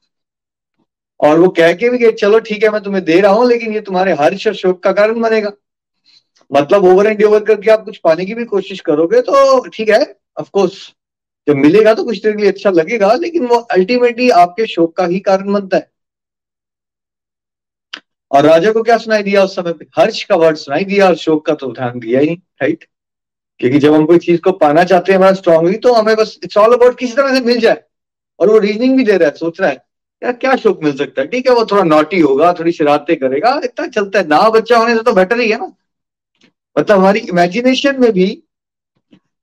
[1.20, 3.72] और वो कह के भी गए, चलो ठीक है, मैं तुम्हें दे रहा हूँ, लेकिन
[3.74, 5.52] ये तुम्हारे हर्ष और शोक का कारण बनेगा।
[6.50, 10.00] मतलब ओवर एंड ओवर करके आप कुछ पाने की भी कोशिश करोगे तो ठीक है
[10.40, 10.74] ऑफकोर्स
[11.46, 15.06] जब मिलेगा तो कुछ देर के लिए अच्छा लगेगा, लेकिन वो अल्टीमेटली आपके शोक का
[15.06, 15.90] ही कारण बनता है।
[18.30, 19.86] और राजा को क्या सुनाई दिया उस समय पे?
[19.98, 22.84] हर्ष का वर्ड सुनाई दिया और शोक का तो ध्यान दिया ही राइट
[23.60, 26.56] क्योंकि जब हम कोई चीज़ को पाना चाहते हैं हमारा स्ट्रांगली तो हमें बस इट्स
[26.56, 27.82] ऑल अबाउट किसी तरह से मिल जाए।
[28.40, 29.76] और वो रीजनिंग भी दे रहा है, सोच रहा है,
[30.22, 31.28] यार, क्या शोक मिल सकता है?
[31.28, 34.94] ठीक है, वो थोड़ा नोटी होगा, थोड़ी शरारतें करेगा, इतना चलता है, ना बच्चा होने
[34.94, 35.72] से तो बेटर ही है ना।
[36.76, 38.26] मतलब हमारी इमेजिनेशन में भी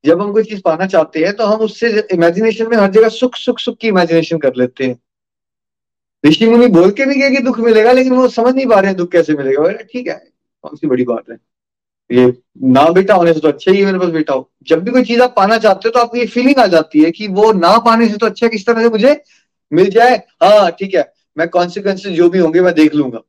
[0.04, 3.36] जब हम कोई चीज़ पाना चाहते हैं तो हम उससे इमेजिनेशन में हर जगह सुख
[3.36, 5.00] सुख सुख की इमेजिनेशन कर लेते हैं।
[6.24, 8.89] ऋषि मुनि बोल के भी गए कि दुख मिलेगा, लेकिन वो समझ नहीं पा रहे
[8.89, 10.15] हैं दुख कैसे मिलेगा। ठीक है,
[10.63, 11.38] कौन सी बड़ी बात है?
[12.12, 12.26] ये
[12.65, 15.04] ना बेटा होने से तो अच्छा ही है मेरे पास बेटा। हो जब भी कोई
[15.04, 17.78] चीज़ आप पाना चाहते हो तो आपको ये फीलिंग आ जाती है कि वो ना
[17.80, 19.21] पाने से तो अच्छा किस तरह से मुझे
[19.71, 23.21] मिल जाए। हाँ ठीक है, मैं कॉन्सिक्वेंसेज जो भी होंगे मैं देख लूँगा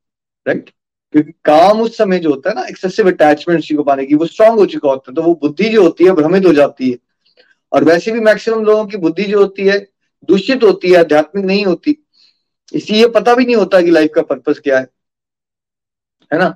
[0.47, 0.71] राइट
[1.14, 4.59] क्योंकि काम उस समय जो होता है ना एक्सेसिव अटैचमेंट को पाने की, वो स्ट्रांग
[4.59, 6.97] हो चुका होता है तो वो बुद्धि जो होती है भ्रमित हो जाती है।
[7.73, 9.79] और वैसे भी मैक्सिमम लोगों की बुद्धि जो होती है,
[10.29, 11.97] दूषित होती है, आध्यात्मिक नहीं होती।
[12.73, 14.87] इसलिए पता भी नहीं होता कि लाइफ का पर्पज क्या है।
[16.31, 16.49] है ना?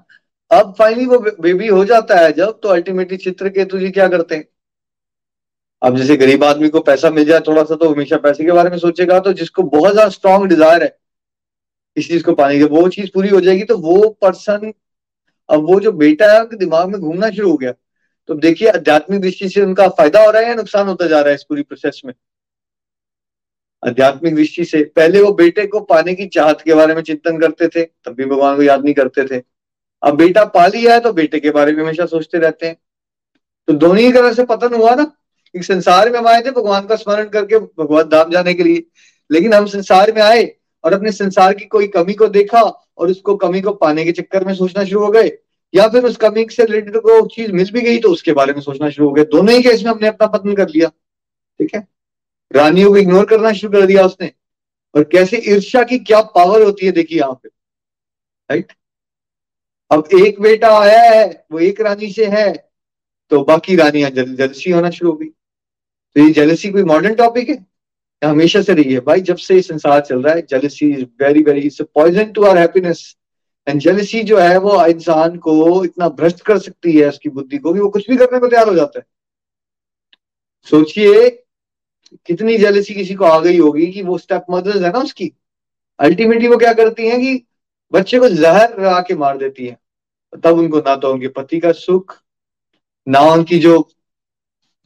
[0.50, 4.34] अब फाइनली वो बेबी हो जाता है जब तो अल्टीमेटली चित्र के तुझे क्या करते
[4.34, 4.44] हैं?
[5.82, 8.70] अब जैसे गरीब आदमी को पैसा मिल जाए थोड़ा सा तो हमेशा पैसे के बारे
[8.70, 10.96] में सोचेगा तो जिसको बहुत ज़्यादा स्ट्रॉन्ग डिज़ायर है,
[11.96, 14.72] इस चीज़ को पाने की, वो चीज़ पूरी हो जाएगी तो वो पर्सन
[15.48, 17.72] अब वो जो बेटा है, उनके दिमाग में घूमना शुरू हो गया।
[18.28, 21.28] तो देखिए, आध्यात्मिक दृष्टि से उनका फ़ायदा हो रहा है या नुकसान होता जा रहा
[21.28, 22.12] है इस पूरी प्रोसेस में?
[23.82, 27.68] आध्यात्मिक दृष्टि से, पहले वो बेटे को पाने की चाहत के बारे में चिंतन करते
[27.68, 29.42] थे, तब भी भगवान को याद नहीं करते थे।
[30.02, 32.76] अब बेटा पा लिया है तो बेटे के बारे में हमेशा सोचते रहते हैं।
[33.68, 36.86] तो दोनों ही तरह से पतन हुआ ना कि संसार में हम आए थे भगवान
[36.86, 38.86] का स्मरण करके भगवान धाम जाने के लिए।
[39.30, 40.44] लेकिन हम संसार में आए
[40.84, 44.44] और अपने संसार की कोई कमी को देखा और उसको कमी को पाने के चक्कर
[44.44, 45.30] में सोचना शुरू हो गए।
[45.74, 48.60] या फिर उस कमी से रिलेटेड को चीज़ मिल भी गई तो उसके बारे में
[48.60, 51.86] सोचना शुरू हो गए दोनों ही केस में हमने अपना पतन कर लिया। ठीक है?
[52.50, 54.32] रानियों को इग्नोर करना शुरू कर दिया उसने।
[54.94, 57.48] और कैसे ईर्ष्या की क्या पावर होती है देखिए यहाँ पे।
[58.50, 58.72] राइट
[59.90, 62.52] अब एक बेटा आया है वो एक रानी से है
[63.30, 67.48] तो बाकी रानियाँ जल, जलसी होना शुरू हो गई। तो ये जेलसी कोई मॉडर्न टॉपिक
[67.48, 67.64] है?
[68.22, 69.00] हमेशा से रही है?
[69.00, 72.58] भाई जब से संसार चल रहा है jealousy is very very it's poison to our
[72.58, 73.16] happiness
[73.66, 77.72] and jealousy जो है वो इंसान को इतना भ्रष्ट कर सकती है उसकी बुद्धि को
[77.74, 79.06] कि वो कुछ भी करने को तैयार हो जाता है।
[80.66, 81.28] सोचिए
[82.26, 85.32] कितनी जेलसी किसी को आ गई होगी कि वो स्टेप मदर्स है ना उसकी।
[85.98, 87.34] अल्टीमेटली वो क्या करती हैं कि
[87.92, 89.76] बच्चे को जहर आके मार देती है।
[90.44, 92.16] तब उनको ना तो उनके पति का सुख,
[93.06, 93.76] ना उनकी जो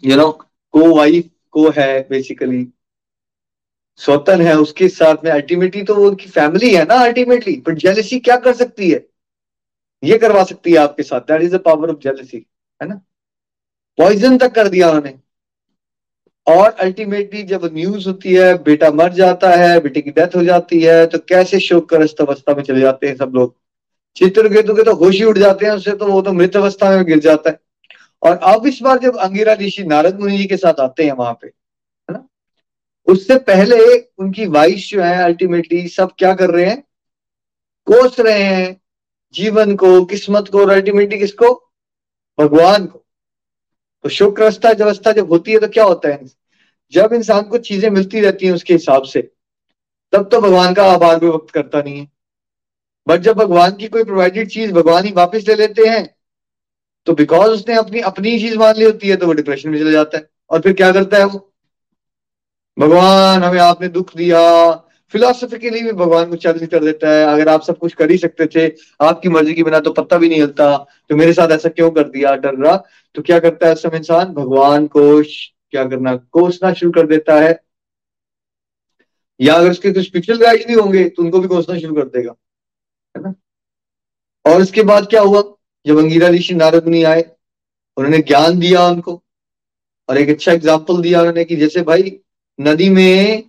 [0.02, 2.66] यू नो को वाइफ को है बेसिकली
[4.00, 8.18] स्वतन है, उसके साथ में अल्टीमेटली तो वो उनकी फैमिली है ना अल्टीमेटली बट जेलसी
[8.20, 9.06] क्या कर सकती है?
[10.02, 12.46] ये करवा सकती है आपके साथ। That is the power of jealousy
[12.80, 12.94] है ना?
[13.98, 15.18] पॉइजन तक कर दिया उन्होंने।
[16.50, 20.80] और अल्टीमेटली जब न्यूज़ होती है, बेटा मर जाता है, बेटे की डेथ हो जाती
[20.80, 23.54] है तो कैसे शोक अवस्था में चले जाते हैं सब लोग?
[24.16, 27.04] चित्रकेतु के तो होश ही उठ जाते हैं उससे तो वो तो मृत अवस्था में
[27.04, 27.58] गिर जाता है।
[28.22, 31.32] और अब इस बार जब अंगिरा ऋषि नारद मुनि जी के साथ आते हैं वहाँ
[31.32, 32.26] पे, है ना?
[33.06, 33.78] उससे पहले
[34.18, 36.82] उनकी वाइफ जो है अल्टीमेटली सब क्या कर रहे हैं?
[37.86, 38.76] कोस रहे हैं
[39.34, 41.54] जीवन को, किस्मत को, और अल्टीमेटली किसको?
[42.38, 43.04] भगवान को।
[44.04, 46.39] तो शुक्र अवस्था जब होती है तो क्या होता है?
[46.92, 49.20] जब इंसान को चीज़ें मिलती रहती हैं उसके हिसाब से,
[50.12, 52.08] तब तो भगवान का आभार भी वक्त करता नहीं है।
[53.06, 56.08] बट जब भगवान की कोई प्रोवाइडेड चीज़ भगवान ही वापस ले लेते हैं
[57.06, 59.90] तो बिकॉज़ उसने अपनी अपनी चीज़ मान ली होती है तो वो डिप्रेशन में चला
[59.90, 61.38] जाता है। और फिर क्या करता है वो?
[62.76, 64.40] भगवान, हमें आपने दुख दिया।
[65.14, 68.46] फिलोसफिकली भी भगवान को चैलेंज कर देता है। अगर आप सब कुछ कर ही सकते
[68.46, 68.66] थे,
[69.00, 70.76] आपकी मर्ज़ी के बिना तो पत्ता भी नहीं हिलता
[71.10, 72.34] तो मेरे साथ ऐसा क्यों कर दिया?
[72.36, 72.76] डर रहा।
[73.14, 74.32] तो क्या करता है उस समय इंसान?
[74.34, 75.22] भगवान को
[75.72, 77.58] क्या करना, कोसना शुरू कर देता है।
[79.40, 82.34] या अगर उसके कुछ पिक्चर गाइड भी होंगे तो उनको भी कोसना शुरू कर देगा,
[83.14, 83.34] है ना?
[84.44, 85.42] और इसके बाद क्या हुआ?
[85.86, 87.22] जब अंगीरा ऋषि नारद मुनि आए,
[87.96, 89.22] उन्होंने ज्ञान दिया उनको,
[90.08, 92.20] और एक अच्छा एग्ज़ाम्पल दिया उन्होंने कि जैसे भाई,
[92.58, 93.42] नदी में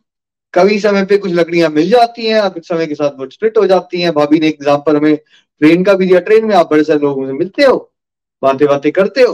[0.53, 3.65] कभी समय पे कुछ लकड़ियाँ मिल जाती हैं, कुछ समय के साथ वो स्प्लिट हो
[3.67, 6.99] जाती हैं। भाभी ने एग्ज़ाम्पल हमें ट्रेन का भी दिया ट्रेन में आप बड़े सारे
[6.99, 7.77] लोगों से मिलते हो
[8.43, 9.33] बातें बातें करते हो।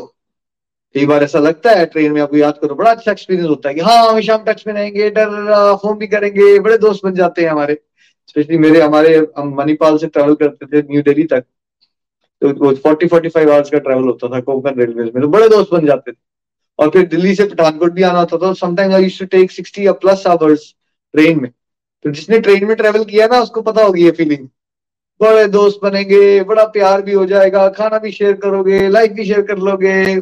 [0.96, 3.76] कई बार ऐसा लगता है ट्रेन में आपको याद करो, बड़ा अच्छा एक्सपीरियंस होता है
[3.76, 7.42] कि हाँ हमेशा हम टच में रहेंगे, डर फ़ोन भी करेंगे, बड़े दोस्त बन जाते
[7.42, 7.82] हैं हमारे।
[8.28, 11.44] स्पेशली मेरे, हमारे, हम मणिपाल से ट्रेवल करते थे न्यू दिल्ली तक।
[12.42, 15.50] तो वो फोर्टी फोर्टी फाइव आवर्स का ट्रेवल होता था कोंकण रेलवे में। तो बड़े
[15.50, 16.16] दोस्त बन जाते थे।
[16.80, 19.88] और फिर दिल्ली से पठानकोट भी आना होता था। Sometime I used to take sixty
[19.92, 20.74] plus hours
[21.14, 21.52] train में।
[22.04, 24.48] तो जिसने ट्रेन में ट्रेवल किया ना, उसको पता होगी ये फीलिंग
[25.22, 29.42] बड़े दोस्त बनेंगे, बड़ा प्यार भी हो जाएगा, खाना भी शेयर करोगे लाइफ भी शेयर
[29.42, 30.20] कर लोगे।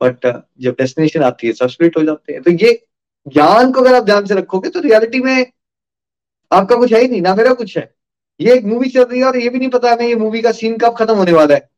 [0.00, 0.26] बट
[0.60, 2.72] जब डेस्टिनेशन आती है सब स्प्लिट हो जाते हैं। तो ये
[3.26, 5.46] ज्ञान को अगर आप ध्यान से रखोगे तो रियलिटी में
[6.50, 7.94] आपका कुछ है ही नहीं, ना मेरा कुछ है।
[8.40, 10.52] ये एक मूवी चल रही है और ये भी नहीं पता हमें ये मूवी का
[10.52, 11.68] सीन कब खत्म होने वाला है।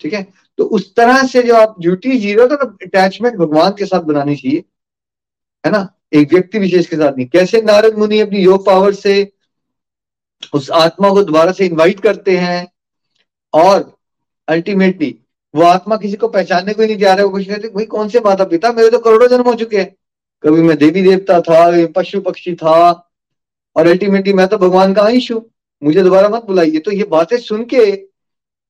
[0.00, 0.22] ठीक है?
[0.58, 4.00] तो उस तरह से जो आप ड्यूटी जी रहे हो तो अटैचमेंट भगवान के साथ
[4.02, 4.64] बनानी चाहिए।
[5.64, 5.88] है ना?
[6.14, 9.32] एक व्यक्ति विशेष के साथ नहीं। कैसे नारद मुनि अपनी योग पावर से
[10.54, 12.66] उस आत्मा को दोबारा से इनवाइट करते हैं?
[13.54, 13.96] और
[14.48, 15.14] अल्टीमेटली
[15.56, 17.84] वो आत्मा किसी को पहचानने को ही नहीं जा रहा है वो कुछ कहते, भाई,
[17.86, 18.72] कौन से माता पिता?
[18.72, 19.94] मेरे तो करोड़ों जन्म हो चुके हैं।
[20.44, 22.78] कभी मैं देवी देवता था पशु पक्षी था,
[23.76, 25.44] और अल्टीमेटली मैं तो भगवान का अंश हूँ।
[25.82, 27.84] मुझे दोबारा मत बुलाइए। तो ये बातें सुन के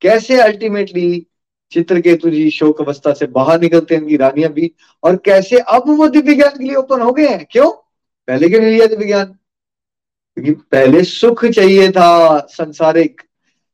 [0.02, 1.26] कैसे अल्टीमेटली
[1.72, 4.70] चित्रकेतु जी शोक अवस्था से बाहर निकलते हैं उनकी रानियाँ भी,
[5.02, 7.46] और कैसे अब वो दिव्य ज्ञान के लिए ओपन हो गए हैं?
[7.50, 7.70] क्यों?
[8.28, 9.24] पहले क्यों नहीं लिया दिव्य ज्ञान
[10.36, 13.22] क्योंकि पहले सुख चाहिए था, संसारिक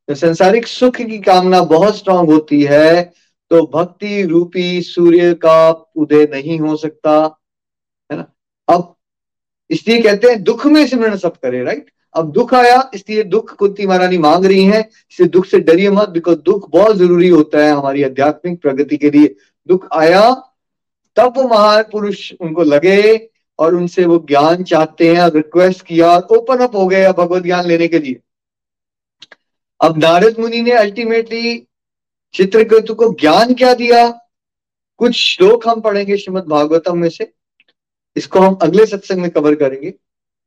[0.09, 3.03] तो संसारिक सुख की कामना बहुत स्ट्रांग होती है
[3.51, 7.11] तो भक्ति रूपी सूर्य का उदय नहीं हो सकता,
[8.09, 8.25] है ना?
[8.67, 8.95] अब
[9.69, 13.85] इसलिए कहते हैं, दुख में सिमरण सब करे राइट अब दुख आया, इसलिए दुख कुंती
[13.87, 14.79] महारानी मांग रही है,
[15.11, 19.09] इसलिए दुख से डरिए मत बिकॉज़ दुख बहुत ज़रूरी होता है हमारी आध्यात्मिक प्रगति के
[19.09, 19.35] लिए।
[19.69, 20.29] दुख आया,
[21.17, 23.29] तब वो महापुरुष उनको लगे
[23.59, 27.87] और उनसे वो ज्ञान चाहते हैं रिक्वेस्ट किया ओपन अप हो गए भगवत ज्ञान लेने
[27.87, 28.19] के लिए।
[29.83, 31.67] अब नारद मुनि ने अल्टीमेटली
[32.33, 34.19] चित्रकेतु को ज्ञान क्या दिया?
[34.97, 37.33] कुछ श्लोक हम पढ़ेंगे श्रीमद भागवतम में से।
[38.17, 39.93] इसको हम अगले सत्संग में कवर करेंगे।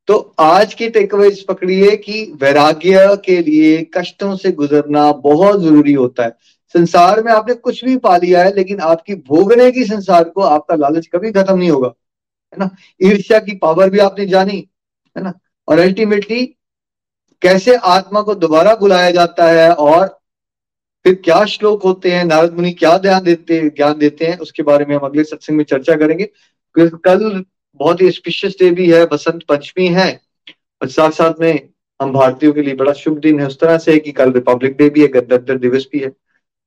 [0.07, 6.25] तो आज की टेकअवेज पकड़िए कि वैराग्य के लिए, कष्टों से गुजरना बहुत ज़रूरी होता
[6.25, 6.37] है।
[6.73, 10.75] संसार में आपने कुछ भी पा लिया है, लेकिन आपकी भोगने की संसार को आपका
[10.75, 11.93] लालच कभी खत्म नहीं होगा।
[12.53, 12.71] है ना?
[13.03, 14.69] ईर्ष्या की पावर भी आपने जानी,
[15.17, 15.33] है ना?
[15.69, 16.53] और अल्टीमेटली
[17.43, 20.07] कैसे आत्मा को दोबारा बुलाया जाता है और
[21.05, 24.85] फिर क्या श्लोक होते हैं, नारद मुनि क्या ध्यान देते, ज्ञान देते हैं, उसके बारे
[24.85, 26.29] में हम अगले सत्संग में चर्चा करेंगे।
[26.77, 30.21] कल बहुत ही स्पिशियस डे भी है, बसंत पंचमी है,
[30.83, 31.69] और साथ साथ में
[32.01, 34.77] हम भारतीयों के लिए बड़ा शुभ दिन है। उस तरह से है कि कल रिपब्लिक
[34.77, 36.13] डे भी है, गणतंत्र दिवस भी है।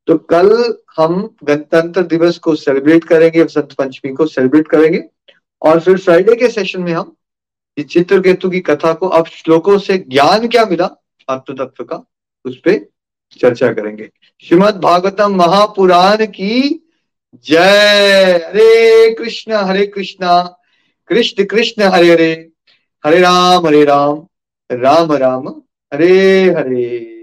[0.08, 0.50] तो कल
[0.98, 5.04] हम गणतंत्र दिवस को सेलिब्रेट करेंगे, बसंत पंचमी को सेलिब्रेट करेंगे।
[5.62, 7.16] और फिर फ्राइडे के सेशन में हम
[7.80, 11.04] इस चित्रकेतु की कथा को अब श्लोकों से ज्ञान क्या मिला?
[11.30, 12.10] आत्म तत्व का
[12.46, 12.90] उस पर
[13.42, 14.10] चर्चा करेंगे।
[14.44, 16.88] श्रीमद भागवतम महापुराण की
[17.44, 20.58] जय। हरे कृष्ण हरे कृष्णा।
[21.08, 22.50] कृष्ण कृष्ण हरे हरे।
[23.06, 24.28] हरे राम हरे राम।
[24.72, 25.48] राम राम।
[25.94, 27.16] हरे हरे।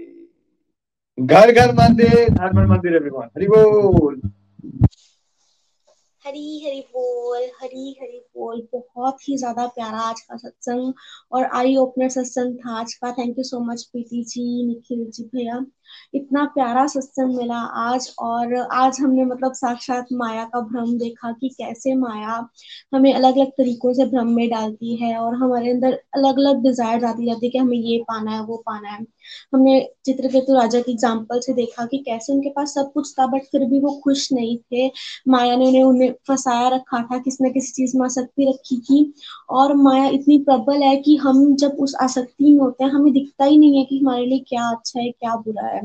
[1.19, 4.21] घर घर मंदिर। धर्म मंदिर एवरीवन हरि बोल।
[6.27, 10.93] हरी हरी बोल, हरी हरी बोल। बहुत ही ज़्यादा प्यारा आज का सत्संग
[11.31, 15.23] और आई ओपनर सत्संग था आज का। Thank you so much Preeti ji, Nikhil ji,
[15.23, 15.59] भैया।
[16.13, 21.49] इतना प्यारा सत्संग मिला आज और आज हमने मतलब साक्षात माया का भ्रम देखा कि
[21.49, 22.37] कैसे माया
[22.95, 27.05] हमें अलग अलग तरीकों से भ्रम में डालती है और हमारे अंदर अलग अलग डिज़ायर
[27.05, 29.05] आती जाती है कि हमें ये पाना है, वो पाना है।
[29.53, 33.43] हमने चित्रकेतु राजा की एग्ज़ाम्पल से देखा कि कैसे उनके पास सब कुछ था बट
[33.51, 34.87] फिर भी वो खुश नहीं थे।
[35.27, 39.13] माया ने उन्हें उन्हें फंसाया, रखा था, किसी न किसी चीज़ में आसक्ति रखी थी
[39.49, 43.45] और माया इतनी प्रबल है कि हम जब उस आसक्ति में होते हैं, हमें दिखता
[43.45, 45.81] ही नहीं है कि हमारे लिए क्या अच्छा है, क्या बुरा है।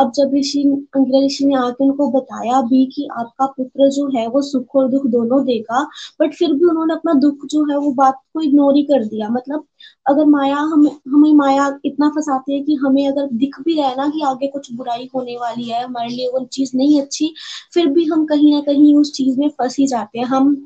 [0.00, 0.62] अब जब ऋषि
[0.96, 4.88] अंग्रेज़ ऋषि ने आके उनको बताया भी कि आपका पुत्र जो है, वो सुख और
[4.90, 5.82] दुख दोनों देगा
[6.20, 9.28] बट फिर भी उन्होंने अपना दुख जो है, वो बात को इग्नोर ही कर दिया।
[9.28, 9.66] मतलब
[10.06, 13.96] अगर माया हम, हमें माया इतना फंसाती है कि हमें अगर दिख भी रहा है
[13.96, 17.34] ना कि आगे कुछ बुराई होने वाली है, हमारे लिए वो चीज़ नहीं अच्छी,
[17.74, 20.56] फिर भी हम कहीं ना कहीं उस चीज़ में फंस ही जाते हैं। हम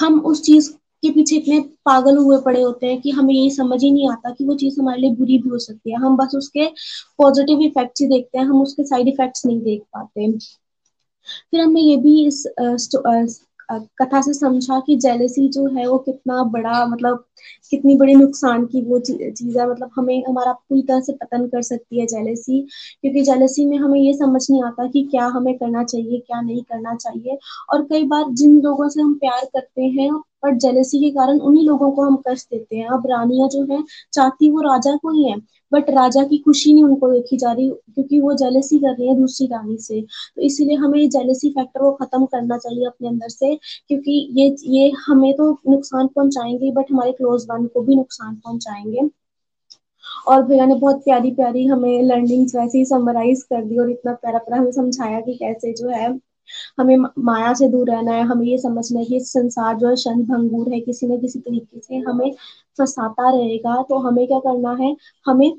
[0.00, 0.70] हम उस चीज़
[1.02, 4.30] के पीछे इतने पागल हुए पड़े होते हैं कि हमें यही समझ ही नहीं आता
[4.30, 6.66] कि वो चीज़ हमारे लिए बुरी भी हो सकती है। हम बस उसके
[7.18, 10.32] पॉजिटिव इफेक्ट्स ही देखते हैं हम उसके साइड इफेक्ट्स नहीं देख पाते।
[11.50, 13.24] फिर हमें ये भी इस आ,
[13.74, 17.24] आ, कथा से समझा कि जेलेसी जो है वो कितना बड़ा मतलब
[17.70, 21.62] कितनी बड़ी नुकसान की वो चीज़ है। मतलब हमें, हमारा पूरी तरह से पतन कर
[21.62, 22.60] सकती है जेलेसी
[23.02, 26.62] क्योंकि जेलेसी में हमें ये समझ नहीं आता कि क्या हमें करना चाहिए, क्या नहीं
[26.62, 27.38] करना चाहिए।
[27.72, 30.12] और कई बार जिन लोगों से हम प्यार करते हैं,
[30.42, 33.82] पर जेलेसी के कारण उन्हीं लोगों को हम कष्ट देते हैं। अब रानियाँ जो है,
[34.12, 35.36] चाहती वो राजा को ही है
[35.72, 39.14] बट राजा की खुशी नहीं उनको देखी जा रही, क्योंकि वो जेलेसी कर रही है
[39.16, 43.54] दूसरी रानी से। तो इसीलिए हमें जेलेसी फैक्टर को खत्म करना चाहिए अपने अंदर से,
[43.88, 49.08] क्योंकि ये ये हमें तो नुकसान पहुंचाएँगे बट हमारे क्लोज वन को भी नुकसान पहुंचाएँगे।
[50.28, 54.12] और भैया ने बहुत प्यारी प्यारी हमें लर्निंग्स वैसे ही समराइज कर दी और इतना
[54.12, 56.08] प्यारा प्यारा हमें समझाया कि कैसे जो है
[56.78, 60.22] हमें माया से दूर रहना है, हमें ये समझना है कि संसार जो है क्षण
[60.22, 62.30] भंगूर है, किसी न किसी तरीके से हमें
[62.78, 65.52] फंसाता रहेगा। तो हमें क्या करना है, हमें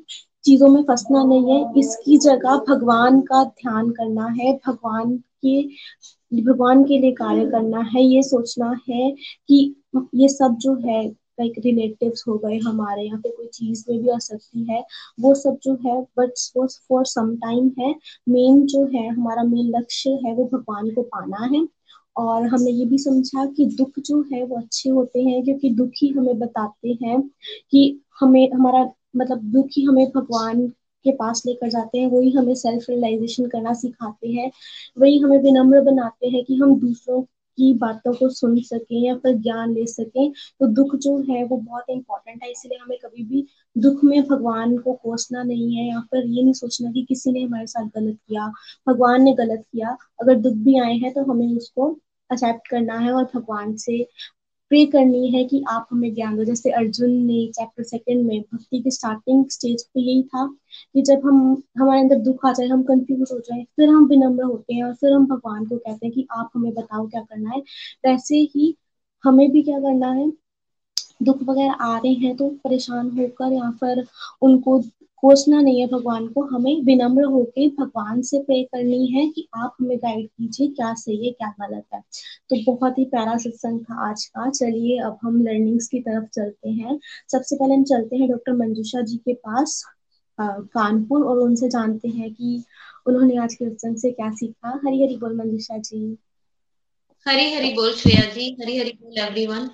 [0.44, 5.62] चीज़ों में फंसना नहीं है, इसकी जगह भगवान का ध्यान करना है, भगवान के
[6.44, 9.12] भगवान के लिए कार्य करना है, ये सोचना है
[9.48, 9.76] कि
[10.16, 11.08] ये सब जो है
[11.40, 14.84] लाइक रिलेटिव्स हो गए हमारे, यहाँ पे कोई चीज़ में भी आ सकती है।
[15.20, 17.96] वो सब जो है बट वो फॉर सम टाइम है।
[18.30, 21.68] मेन जो है, हमारा मेन लक्ष्य है, वो भगवान को पाना है।
[22.18, 26.18] और हमने ये भी समझा कि दुख जो है, वो अच्छे होते हैं, क्योंकि दुख
[26.18, 27.22] हमें बताते हैं
[27.72, 30.68] कि हमें, हमारा मतलब दुख हमें भगवान
[31.06, 34.52] के पास लेकर जाते हैं। वही हमें सेल्फ रियलाइजेशन करना सिखाते हैं।
[35.00, 37.22] वही हमें विनम्र बनाते हैं कि हम दूसरों
[37.60, 41.58] की बातों को सुन सकें या फिर ज्ञान ले सकें तो दुख जो है वो
[41.58, 43.46] बहुत इंपॉर्टेंट है। इसलिए हमें कभी भी
[43.76, 47.44] दुख में भगवान को कोसना नहीं है या फिर ये नहीं सोचना कि किसी ने
[47.44, 48.48] हमारे साथ गलत किया,
[48.88, 51.92] भगवान ने गलत किया। अगर दुख भी आए हैं तो हमें उसको
[52.30, 54.04] एक्सेप्ट करना है और भगवान से
[54.72, 58.80] प्रे करनी है कि आप हमें ज्ञान दो। जैसे अर्जुन ने चैप्टर सेकंड में भक्ति
[58.80, 60.44] के स्टार्टिंग स्टेज पे यही था।
[60.94, 64.44] कि जब हम, हमारे अंदर दुख आ जाए, हम कंफ्यूज हो जाए, फिर हम विनम्र
[64.44, 67.50] होते हैं और फिर हम भगवान को कहते हैं कि आप हमें बताओ क्या करना
[67.50, 67.60] है।
[68.06, 68.76] वैसे ही
[69.24, 70.32] हमें भी क्या करना है?
[71.24, 74.06] दुख वगैरह आ रहे हैं तो परेशान होकर या फिर
[74.42, 74.82] उनको
[75.18, 79.76] कोसना नहीं है भगवान को, हमें विनम्र होकर भगवान से प्रे करनी है कि आप
[79.82, 82.02] हमें गाइड कीजिए क्या सही है, क्या गलत है।
[82.50, 86.70] तो बहुत ही प्यारा सत्संग था आज का। चलिए, अब हम लर्निंग्स की तरफ़ चलते
[86.70, 87.00] हैं।
[87.32, 89.84] सबसे पहले हम चलते हैं डॉक्टर मंजूषा जी के पास।
[90.42, 92.64] कानपुर और उनसे जानते हैं कि
[93.06, 96.18] उन्होंने आज के सत्संग से क्या सीखा। हरी हरी बोल, मंजूषा जी।
[97.28, 99.70] हरी हरी बोल, श्रेया जी। हरी हरी बोल एवरीवन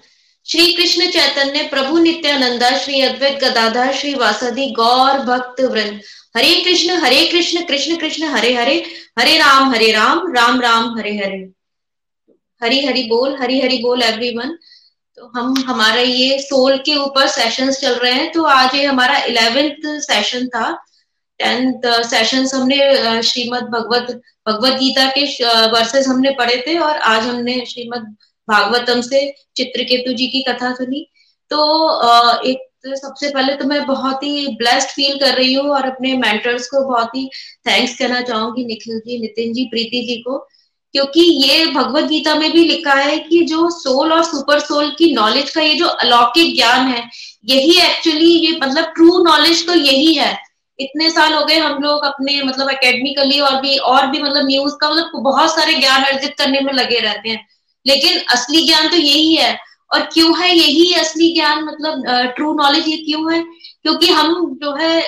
[0.46, 6.02] श्री कृष्ण चैतन्य, प्रभु नित्यानंदा, श्री अद्वैत गदाधर, श्री वासदि गौर भक्त वृंद।
[6.38, 8.86] हरे कृष्ण हरे कृष्ण कृष्ण कृष्ण, हरे हरे।
[9.20, 11.52] हरे राम हरे राम। राम राम, हरे हरे।
[12.64, 14.58] हरी हरी बोल हरी हरी बोल एवरीवन
[15.18, 19.18] तो हम, हमारा ये सोल के ऊपर सेशंस चल रहे हैं तो आज ये हमारा
[19.26, 20.72] इलेवेंथ सेशन था।
[21.40, 24.12] टेंथ सेशंस हमने श्रीमद भगवत
[24.48, 25.24] भगवत गीता के
[25.72, 28.16] वर्सेस हमने पढ़े थे और आज हमने श्रीमद
[28.48, 29.20] भागवतम से
[29.58, 31.06] चित्रकेतु जी की कथा सुनी।
[31.52, 31.60] तो
[32.50, 36.14] एक तो सबसे पहले तो मैं बहुत ही ब्लेस्ड फील कर रही हूँ और अपने
[36.18, 37.28] मेंटर्स को बहुत ही
[37.68, 40.38] थैंक्स कहना चाहूँगी, निखिल जी, नितिन जी, प्रीति जी को।
[40.96, 45.12] क्योंकि ये भगवत गीता में भी लिखा है कि जो सोल और सुपर सोल की
[45.14, 47.04] नॉलेज का ये जो अलौकिक ज्ञान है,
[47.46, 50.32] यही एक्चुअली ये मतलब ट्रू नॉलेज तो यही है।
[50.80, 54.74] इतने साल हो गए हम लोग अपने मतलब एकेडमिकली और भी और भी मतलब न्यूज़
[54.82, 57.46] का मतलब बहुत सारे ज्ञान अर्जित करने में लगे रहते हैं।
[57.86, 59.58] लेकिन असली ज्ञान तो यही है।
[59.94, 63.44] और क्यों है यही असली ज्ञान मतलब ट्रू नॉलेज ये क्यों है?
[63.84, 65.00] क्योंकि हम जो है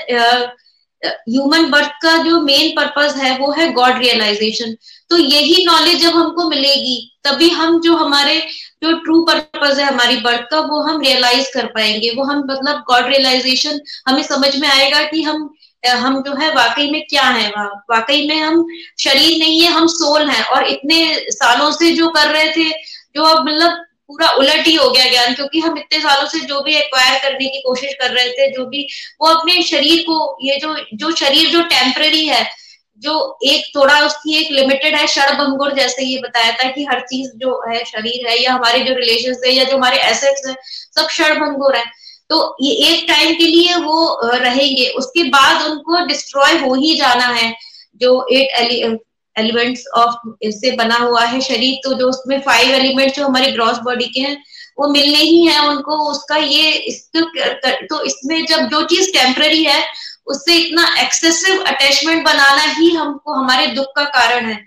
[1.02, 4.76] ह्यूमन बर्थ का जो मेन पर्पज है वो है गॉड रियलाइजेशन
[5.12, 8.40] तो यही नॉलेज जब हमको मिलेगी, तभी हम जो हमारे
[8.84, 12.84] जो ट्रू पर्पज है, हमारी बर्थ का, वो हम रियलाइज़ कर पाएँगे। वो हम मतलब
[12.88, 15.50] गॉड रियलाइजेशन हमें समझ में आएगा कि हम
[15.84, 17.50] हम जो है वाकई में क्या है
[17.92, 18.66] वाकई में हम
[19.00, 20.98] शरीर नहीं है, हम सोल हैं। और इतने
[21.32, 22.70] सालों से जो कर रहे थे,
[23.16, 26.62] जो अब मतलब पूरा उलट ही हो गया ज्ञान, क्योंकि हम इतने सालों से जो
[26.62, 28.88] भी एक्वायर करने की कोशिश कर रहे थे, जो भी,
[29.22, 32.46] वो अपने शरीर को, ये जो जो शरीर जो टेम्पररी है
[33.02, 35.36] जो एक थोड़ा उसकी एक लिमिटेड है क्षण
[35.76, 39.36] जैसे ये बताया था कि हर चीज़ जो है शरीर है या हमारे जो रिलेशन
[39.46, 40.56] है या जो हमारे एसेट्स है,
[40.96, 41.40] सब क्षण
[41.76, 41.84] है।
[42.30, 47.28] तो ये एक टाइम के लिए वो रहेंगे। उसके बाद उनको डिस्ट्रॉय हो ही जाना
[47.28, 47.54] है,
[48.02, 49.00] जो एट
[49.36, 53.78] एलिमेंट्स ऑफ़ इससे बना हुआ है शरीर। तो जो उसमें फाइव एलिमेंट जो हमारी ग्रॉस
[53.84, 54.38] बॉडी के हैं,
[54.80, 57.22] वो मिलने ही है उनको। उसका ये, इसको
[57.88, 59.82] तो इसमें जब जो चीज़ टेम्पररी है
[60.28, 64.60] उससे इतना एक्सेसिव अटैचमेंट बनाना ही हमको, हमारे दुख का कारण है।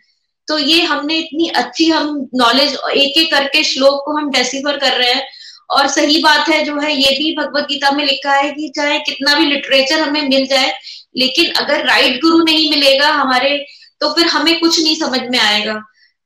[0.49, 4.97] तो ये हमने इतनी अच्छी हम नॉलेज एक एक करके श्लोक को हम डेसिफर कर
[4.99, 5.27] रहे हैं।
[5.71, 8.99] और सही बात है जो है, ये भी भगवत गीता में लिखा है कि चाहे
[9.01, 10.73] कितना भी लिटरेचर हमें मिल जाए,
[11.17, 13.57] लेकिन अगर राइट गुरु नहीं मिलेगा हमारे
[14.01, 15.75] तो फिर हमें कुछ नहीं समझ में आएगा।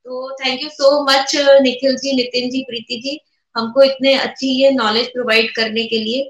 [0.05, 3.19] तो thank you so much Nikhil ji, Nitin ji, Preeti ji,
[3.55, 6.29] हमको इतने अच्छी ये नॉलेज प्रोवाइड करने के लिए।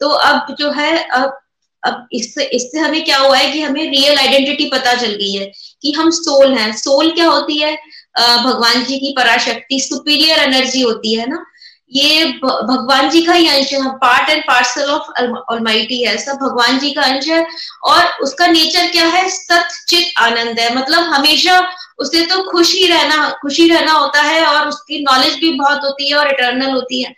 [0.00, 1.38] तो अब जो है, अब
[1.82, 5.50] अब इससे इससे हमें क्या हुआ है कि हमें रियल आइडेंटिटी पता चल गई है
[5.82, 7.72] कि हम सोल हैं। सोल क्या होती है?
[8.18, 11.44] भगवान जी की पराशक्ति सुपीरियर एनर्जी होती है ना?
[11.92, 15.10] ये भगवान जी का ही अंश है। Part and parcel of
[15.52, 17.44] almighty है। सब भगवान जी का अंश है
[17.84, 19.28] और उसका नेचर क्या है?
[19.28, 21.60] सचित आनंद है। मतलब हमेशा
[21.98, 26.16] उसे तो खुशी रहना खुशी रहना होता है और उसकी नॉलेज भी बहुत होती है
[26.16, 27.14] और इटर्नल होती है।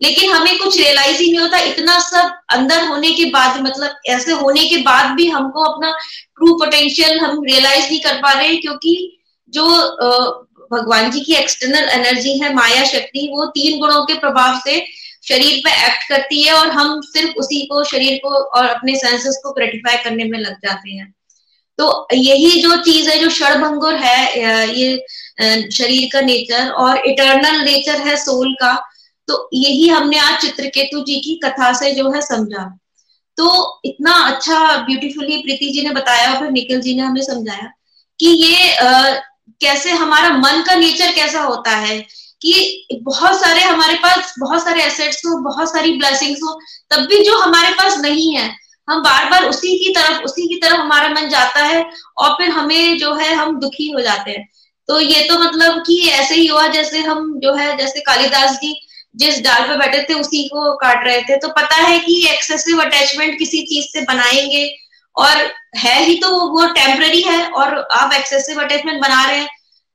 [0.00, 4.32] लेकिन हमें कुछ रियलाइज़ ही नहीं होता, इतना सब अंदर होने के बाद मतलब ऐसे
[4.34, 8.60] होने के बाद भी हमको अपना ट्रू पोटेंशियल हम रियलाइज़ नहीं कर पा रहे हैं,
[8.60, 9.18] क्योंकि
[9.52, 9.64] जो
[10.72, 14.84] भगवान जी की एक्सटर्नल एनर्जी है, माया शक्ति, वो तीन गुणों के प्रभाव से
[15.24, 19.40] शरीर पे एक्ट करती है और हम सिर्फ़ उसी को, शरीर को और अपने सेंसेस
[19.44, 21.12] को क्रेटिफाई करने में लग जाते हैं।
[21.78, 28.00] तो यही जो चीज़ है, जो क्षणभंगुर है ये शरीर का नेचर और इटर्नल नेचर
[28.00, 28.74] है सोल का
[29.28, 32.64] तो यही हमने आज चित्रकेतु जी की कथा से जो है समझा।
[33.38, 37.70] तो इतना अच्छा ब्यूटीफुली प्रीति जी ने बताया और फिर निखिल जी ने हमें समझाया
[38.20, 39.12] कि ये आ,
[39.60, 41.98] कैसे हमारा मन का नेचर कैसा होता है
[42.42, 46.58] कि बहुत सारे हमारे पास बहुत सारे एसेट्स हो बहुत सारी ब्लेसिंग्स हो
[46.90, 48.50] तब भी जो हमारे पास नहीं है
[48.88, 51.84] हम बार बार उसी की तरफ़ उसी की तरफ़ हमारा मन जाता है
[52.18, 54.48] और फिर हमें जो है हम दुखी हो जाते हैं।
[54.88, 58.74] तो ये तो मतलब कि ऐसे ही हुआ जैसे हम जो है जैसे कालिदास जी
[59.14, 62.82] जिस डाल पे बैठे थे उसी को काट रहे थे। तो पता है कि एक्सेसिव
[62.82, 64.68] अटैचमेंट किसी चीज़ से बनाएँगे
[65.16, 69.48] और है ही तो वो टेम्पररी है और आप एक्सेसिव अटैचमेंट बना रहे हैं।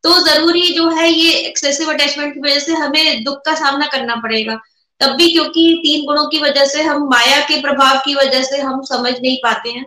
[0.04, 4.16] तो ज़रूरी जो है ये एक्सेसिव अटैचमेंट की वजह से हमें दुख का सामना करना
[4.16, 4.60] पड़ेगा।
[5.02, 8.58] तब भी क्योंकि तीन गुणों की वजह से हम माया के प्रभाव की वजह से
[8.60, 9.86] हम समझ नहीं पाते हैं।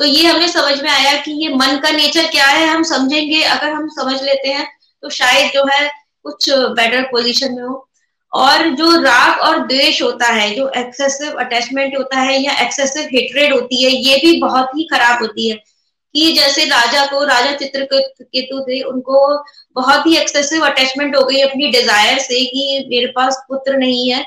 [0.00, 3.42] तो ये हमें समझ में आया कि ये मन का नेचर क्या है, हम समझेंगे।
[3.42, 4.66] अगर हम समझ लेते हैं
[5.02, 5.88] तो शायद जो है
[6.24, 7.87] कुछ बेटर पोजिशन में हो।
[8.32, 13.52] और जो राग और द्वेष होता है, जो एक्सेसिव अटैचमेंट होता है या एक्सेसिव हेट्रेड
[13.52, 15.56] होती है, ये भी बहुत ही खराब होती है।
[16.14, 19.18] कि जैसे राजा को, राजा चित्र केतु थे, उनको
[19.76, 24.22] बहुत ही एक्सेसिव अटैचमेंट हो गई अपनी डिज़ायर से कि मेरे पास पुत्र नहीं है।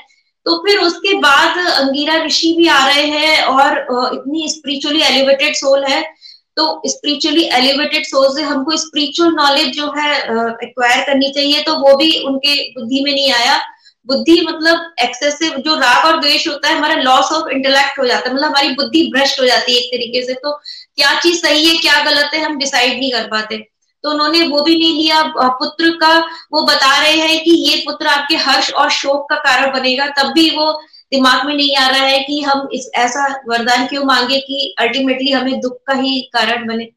[0.46, 3.78] तो फिर उसके बाद अंगीरा ऋषि भी आ रहे हैं और
[4.14, 6.02] इतनी स्पिरिचुअली एलिवेटेड सोल है।
[6.56, 10.16] तो स्पिरिचुअली एलिवेटेड सोल से हमको स्पिरिचुअल नॉलेज जो है
[10.64, 13.60] एक्वायर करनी चाहिए तो वो भी उनके बुद्धि में नहीं आया।
[14.06, 18.28] बुद्धि मतलब एक्सेसिव जो राग और द्वेष होता है, हमारा लॉस ऑफ़ इंटेलेक्ट हो जाता
[18.28, 20.52] है मतलब हमारी बुद्धि भ्रष्ट हो जाती है एक तरीके से। तो
[20.96, 23.58] क्या चीज़ सही है, क्या गलत है, हम डिसाइड नहीं कर पाते।
[24.04, 26.16] तो उन्होंने वो भी नहीं लिया। पुत्र का
[26.52, 30.32] वो बता रहे हैं कि ये पुत्र आपके हर्ष और शोक का कारण बनेगा, तब
[30.32, 30.72] भी वो
[31.12, 35.30] दिमाग में नहीं आ रहा है कि हम इस, ऐसा वरदान क्यों मांगे कि अल्टीमेटली
[35.30, 36.88] हमें दुख का ही कारण बने।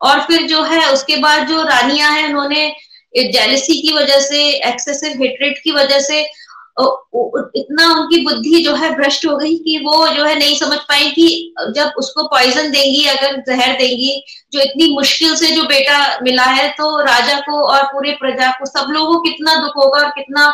[0.00, 2.72] और फिर जो है, उसके बाद जो रानियाँ हैं, उन्होंने
[3.16, 6.22] जेलसी की वजह से एक्सेसिव हेट्रेट की वजह से
[6.78, 11.10] इतना उनकी बुद्धि जो है भ्रष्ट हो गई कि वो जो है नहीं समझ पाई
[11.10, 14.22] कि जब उसको पॉइजन देंगी, अगर जहर देंगी,
[14.52, 18.66] जो इतनी मुश्किल से जो बेटा मिला है तो राजा को और पूरे प्रजा को,
[18.68, 20.48] सब लोगों को कितना दुख होगा और कितना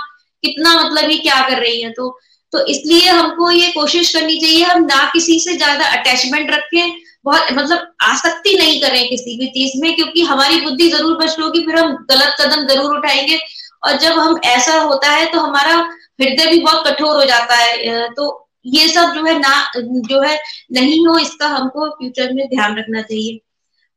[0.45, 2.17] कितना मतलब ये क्या कर रही है तो
[2.53, 6.93] तो इसलिए हमको ये कोशिश करनी चाहिए, हम ना किसी से ज़्यादा अटैचमेंट रखें,
[7.25, 11.65] बहुत मतलब आसक्ति नहीं करें किसी भी चीज़ में, क्योंकि हमारी बुद्धि ज़रूर भ्रष्ट होगी,
[11.67, 13.39] फिर हम गलत कदम ज़रूर उठाएँगे,
[13.83, 15.77] और जब हम ऐसा होता है तो हमारा
[16.19, 18.25] हृदय भी बहुत कठोर हो जाता है तो
[18.67, 20.39] ये सब जो है ना, जो है
[20.73, 23.41] नहीं हो, इसका हमको फ्यूचर में ध्यान रखना चाहिए।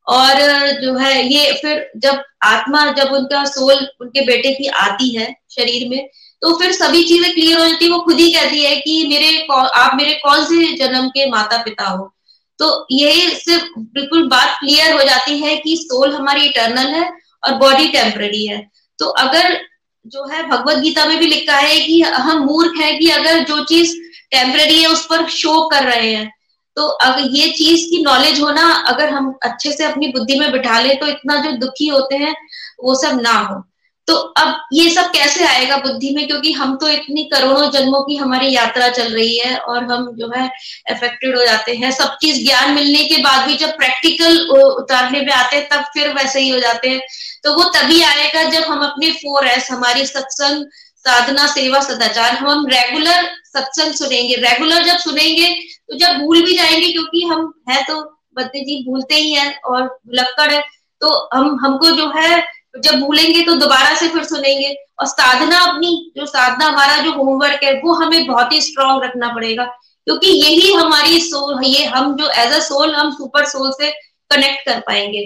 [0.07, 0.39] और
[0.81, 5.87] जो है ये फिर जब आत्मा, जब उनका सोल उनके बेटे की आती है शरीर
[5.89, 6.07] में
[6.41, 9.29] तो फिर सभी चीज़ें क्लियर हो जाती है। वो खुद ही कहती है कि मेरे
[9.51, 12.13] आप मेरे कौन से जन्म के माता पिता हो?
[12.59, 17.09] तो यही सिर्फ़ बिल्कुल बात क्लियर हो जाती है कि सोल हमारी इटर्नल है
[17.43, 18.61] और बॉडी टेम्पररी है।
[18.99, 19.59] तो अगर
[20.07, 23.63] जो है भगवत गीता में भी लिखा है कि हम मूर्ख है कि अगर जो
[23.65, 23.95] चीज़
[24.31, 26.31] टेम्पररी है उस पर शो कर रहे हैं।
[26.77, 30.79] तो अगर ये चीज़ की नॉलेज होना, अगर हम अच्छे से अपनी बुद्धि में बिठा
[30.79, 32.35] ले तो इतना जो दुखी होते हैं,
[32.83, 33.63] वो सब ना हो।
[34.07, 36.27] तो अब ये सब कैसे आएगा बुद्धि में?
[36.27, 40.31] क्योंकि हम तो इतनी करोड़ों जन्मों की हमारी यात्रा चल रही है और हम जो
[40.35, 40.47] है
[40.91, 45.33] अफेक्टेड हो जाते हैं। सब चीज़ ज्ञान मिलने के बाद भी जब प्रैक्टिकल उतारने में
[45.33, 47.01] आते हैं, तब फिर वैसे ही हो जाते हैं।
[47.43, 50.65] तो वो तभी आएगा जब हम अपने फोर एस हमारी सत्संग,
[50.97, 55.53] साधना, सेवा, सदाचार, हम रेगुलर सत्संग सुनेंगे। रेगुलर जब सुनेंगे
[55.89, 58.01] तो जब भूल भी जाएँगे, क्योंकि हम है तो
[58.37, 60.63] बद्दी जी, भूलते ही है और लक्कड़ है।
[61.01, 66.11] तो हम, हमको जो है जब भूलेंगे तो दोबारा से फिर सुनेंगे। और साधना अपनी,
[66.17, 70.73] जो साधना हमारा, जो होमवर्क है, वो हमें बहुत ही स्ट्रांग रखना पड़ेगा। क्योंकि यही
[70.73, 73.89] हमारी सोल ये हम जो एज अ सोल हम सुपर सोल से
[74.31, 75.25] कनेक्ट कर पाएँगे।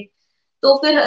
[0.64, 0.99] तो फिर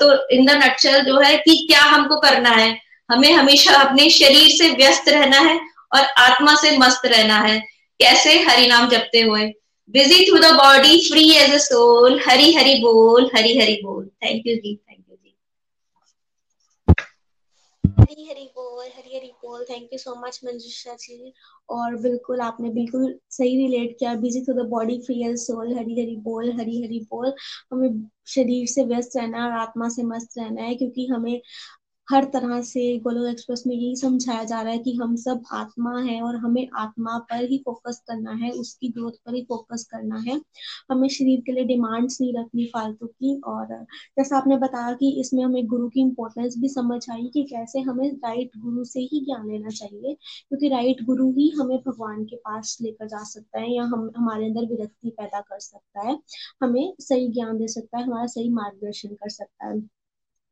[0.00, 2.76] तो इन द नटशल जो है कि क्या हमको करना है?
[3.10, 5.58] हमें हमेशा अपने शरीर से व्यस्त रहना है
[5.94, 7.58] और आत्मा से मस्त रहना है।
[8.00, 8.38] कैसे?
[8.40, 9.52] हरि नाम जपते हुए।
[9.90, 14.42] Busy through the body free as a soul Hari Hari बोल, हरी हरी बोल। थैंक
[14.46, 14.74] यू जी
[18.02, 21.32] हरी हरी बोल, हरी हरी बोल। Thank you so much Manjusha ji.
[21.68, 26.16] और बिल्कुल आपने बिल्कुल सही रिलेट किया। Busy to the body free soul Hari Hari
[26.22, 27.32] बोल, हरी हरी बोल।
[27.72, 27.88] हमें
[28.26, 31.40] शरीर से व्यस्त रहना है और आत्मा से मस्त रहना है, क्योंकि हमें
[32.08, 35.98] हर तरह से गोलोक एक्सप्रेस में यही समझाया जा रहा है कि हम सब आत्मा
[36.00, 40.18] है और हमें आत्मा पर ही फोकस करना है, उसकी ग्रोथ पर ही फोकस करना
[40.26, 40.40] है।
[40.90, 43.66] हमें शरीर के लिए डिमांड्स नहीं रखनी फालतू की और
[44.18, 48.08] जैसा आपने बताया कि इसमें हमें गुरु की इम्पोर्टेंस भी समझ आई कि कैसे हमें
[48.14, 50.14] राइट गुरु से ही ज्ञान लेना चाहिए,
[50.48, 54.46] क्योंकि राइट गुरु ही हमें भगवान के पास लेकर जा सकता है या हम, हमारे
[54.46, 56.18] अंदर विरक्ति पैदा कर सकता है,
[56.62, 59.80] हमें सही ज्ञान दे सकता है, हमारा सही मार्गदर्शन कर सकता है।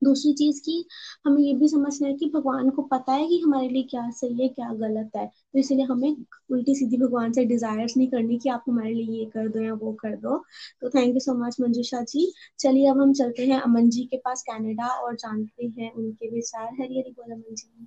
[0.04, 0.84] दूसरी चीज़ की,
[1.26, 4.42] हमें ये भी समझना है कि भगवान को पता है कि हमारे लिए क्या सही
[4.42, 6.16] है, क्या गलत है। तो इसलिए हमें
[6.50, 9.74] उल्टी सीधी भगवान से डिजायर्स नहीं करनी कि आप हमारे लिए ये कर दो या
[9.74, 10.36] वो कर दो।
[10.80, 12.32] तो thank you so much Manjusha ji.
[12.58, 16.72] चलिए, अब हम चलते हैं अमन जी के पास कैनेडा और जानते हैं उनके विचार।
[16.80, 17.86] हरी हरी बोल अमन जी।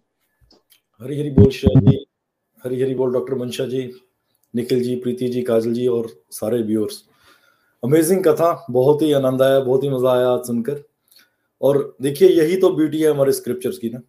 [1.02, 2.06] हरी हरी बोल श्रेया जी।
[2.64, 3.90] हरी हरी बोल डॉक्टर मंशा जी,
[4.54, 7.04] निखिल जी, प्रीति जी, काजल जी और सारे व्यूअर्स
[7.84, 10.84] अमेजिंग कथा, बहुत ही आनंद आया, बहुत ही मज़ा आया आज सुनकर।
[11.64, 14.00] और देखिए, यही तो ब्यूटी है हमारे स्क्रिप्चर्स की ना,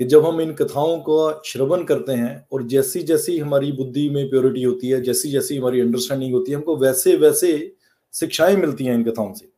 [0.00, 4.28] कि जब हम इन कथाओं का श्रवण करते हैं और जैसी जैसी हमारी बुद्धि में
[4.30, 7.50] प्योरिटी होती है जैसी जैसी हमारी अंडरस्टैंडिंग होती है, हमको वैसे वैसे
[8.14, 9.48] शिक्षाएँ मिलती हैं इन कथाओं से।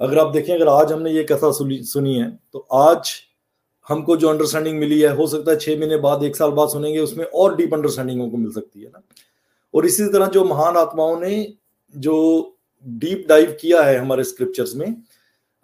[0.00, 3.12] अगर आप देखें, अगर आज हमने ये कथा सुनी है तो आज
[3.86, 6.98] हमको जो अंडरस्टैंडिंग मिली है, हो सकता है छह महीने बाद, एक साल बाद सुनेंगे,
[7.00, 9.02] उसमें और डीप अंडरस्टैंडिंग हमको मिल सकती है ना।
[9.74, 11.52] और इसी तरह जो महान आत्माओं ने
[11.94, 12.16] जो
[12.86, 14.86] डीप डाइव किया है हमारे स्क्रिप्चर्स में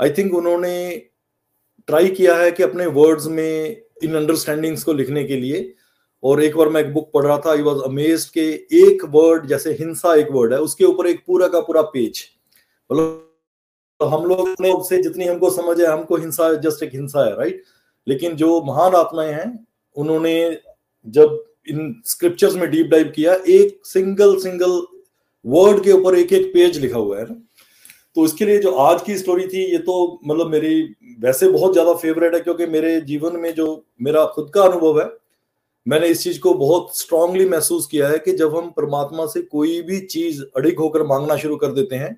[0.00, 0.74] आई थिंक उन्होंने
[1.88, 5.74] ट्राई किया है कि अपने वर्ड्स में इन अंडरस्टैंडिंग्स को लिखने के लिए।
[6.22, 9.46] और एक बार मैं एक बुक पढ़ रहा था आई वॉज़ अमेज के एक वर्ड
[9.46, 12.22] जैसे हिंसा एक वर्ड है, उसके ऊपर एक पूरा का पूरा पेज
[12.90, 13.28] मतलब
[14.00, 17.62] तो हम लोग से जितनी हमको समझ है, हमको हिंसा जस्ट एक हिंसा है राइट
[18.06, 19.66] लेकिन जो महान आत्माएँ हैं,
[19.96, 20.58] उन्होंने
[21.06, 24.80] जब इन स्क्रिप्चर्स में डीप डाइव किया, एक सिंगल सिंगल
[25.44, 27.42] वर्ड के ऊपर एक एक पेज लिखा हुआ है। ना
[28.16, 30.82] तो इसके लिए जो आज की स्टोरी थी, ये तो मतलब मेरी
[31.20, 35.10] वैसे बहुत ज़्यादा फेवरेट है, क्योंकि मेरे जीवन में जो मेरा खुद का अनुभव है,
[35.86, 39.80] मैंने इस चीज़ को बहुत स्ट्रांगली महसूस किया है कि जब हम परमात्मा से कोई
[39.82, 42.14] भी चीज़ अड़िग होकर मांगना शुरू कर देते हैं,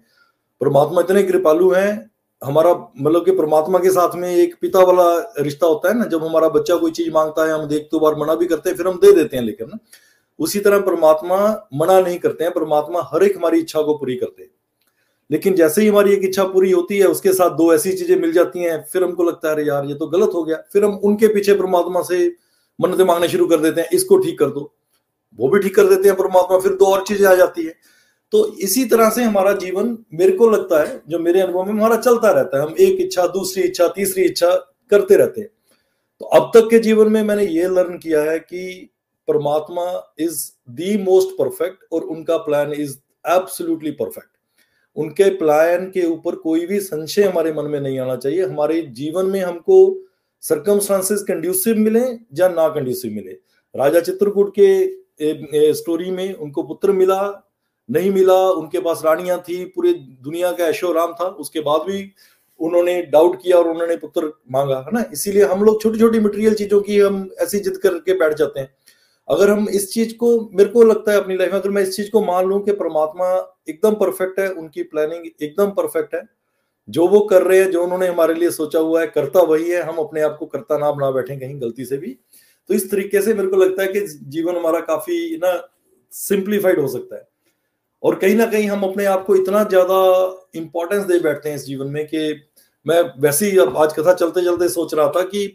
[0.60, 2.10] परमात्मा इतने कृपालु हैं,
[2.42, 5.06] हमारा मतलब कि परमात्मा के साथ में एक पिता वाला
[5.38, 8.14] रिश्ता होता है ना, जब हमारा बच्चा कोई चीज़ माँगता है, हम देख तो बार
[8.14, 9.78] मना भी करते हैं, फिर हम दे देते हैं लेकिन ना,
[10.38, 11.38] उसी तरह परमात्मा
[11.74, 14.50] मना नहीं करते हैं, परमात्मा हर एक हमारी इच्छा को पूरी करते हैं।
[15.34, 18.32] लेकिन जैसे ही हमारी एक इच्छा पूरी होती है, उसके साथ दो ऐसी चीज़ें मिल
[18.32, 20.94] जाती हैं, फिर हमको लगता है, अरे यार, ये तो गलत हो गया। फिर हम
[21.04, 22.26] उनके पीछे परमात्मा से
[22.78, 24.72] मन्नतें मांगने शुरू कर देते हैं, इसको ठीक कर दो।
[25.38, 27.74] वो भी ठीक कर देते हैं परमात्मा, फिर दो और चीज़ें आ जाती है।
[28.32, 31.96] तो इसी तरह से हमारा जीवन मेरे को लगता है, जो मेरे अनुभव में हमारा
[31.96, 34.50] चलता रहता है। हम एक इच्छा, दूसरी इच्छा, तीसरी इच्छा
[34.90, 35.50] करते रहते हैं।
[36.20, 38.90] तो अब तक के जीवन में मैंने ये लर्न किया है कि
[39.28, 42.96] परमात्मा इज़ दी मोस्ट परफेक्ट और उनका प्लान इज़
[43.28, 44.33] एब्सोल्युटली परफेक्ट
[44.96, 49.26] उनके प्लान के ऊपर कोई भी संशय हमारे मन में नहीं आना चाहिए। हमारे जीवन
[49.26, 50.00] में हमको
[50.40, 52.00] सरकमस्टांसेस कंड्यूसिव मिले
[52.34, 53.32] या ना कंड्यूसिव मिले।
[53.76, 57.50] राजा चित्रकूट के ए, ए, स्टोरी में उनको पुत्र मिला
[57.90, 62.12] नहीं मिला उनके पास रानियाँ थी पूरे दुनिया का ऐशो राम था। उसके बाद भी
[62.60, 65.04] उन्होंने डाउट किया और उन्होंने पुत्र मांगा है ना?
[65.12, 68.74] इसीलिए हम लोग छोटी छोटी मटेरियल चीज़ों की हम ऐसी जिद करके बैठ जाते हैं।
[69.28, 71.96] अगर हम इस चीज़ को, मेरे को लगता है अपनी लाइफ में, अगर मैं इस
[71.96, 73.28] चीज़ को मान लूँ कि परमात्मा
[73.68, 76.22] एकदम परफेक्ट है, उनकी प्लानिंग एकदम परफेक्ट है,
[76.88, 79.82] जो वो कर रहे हैं, जो उन्होंने हमारे लिए सोचा हुआ है, करता वही है,
[79.82, 82.16] हम अपने आप को करता ना बना बैठे कहीं गलती से भी
[82.70, 85.50] तो इस तरीके से मेरे को लगता है कि जीवन हमारा काफ़ी ना
[86.12, 87.26] सिंप्लीफाइड हो सकता है।
[88.02, 89.98] और कहीं ना कहीं हम अपने आप को इतना ज़्यादा
[90.54, 92.34] इंपॉर्टेंस दे बैठते हैं इस जीवन में कि
[92.86, 95.46] मैं वैसे ही अब आज कथा चलते चलते सोच रहा था कि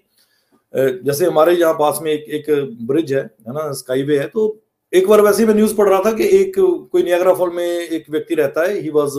[0.73, 2.45] जैसे हमारे यहाँ पास में एक एक
[2.87, 4.45] ब्रिज है है ना स्काईवे है तो
[4.93, 8.09] एक बार वैसे मैं न्यूज़ पढ़ रहा था कि एक कोई नियाग्रा फॉल में एक
[8.09, 9.17] व्यक्ति रहता है ही वाज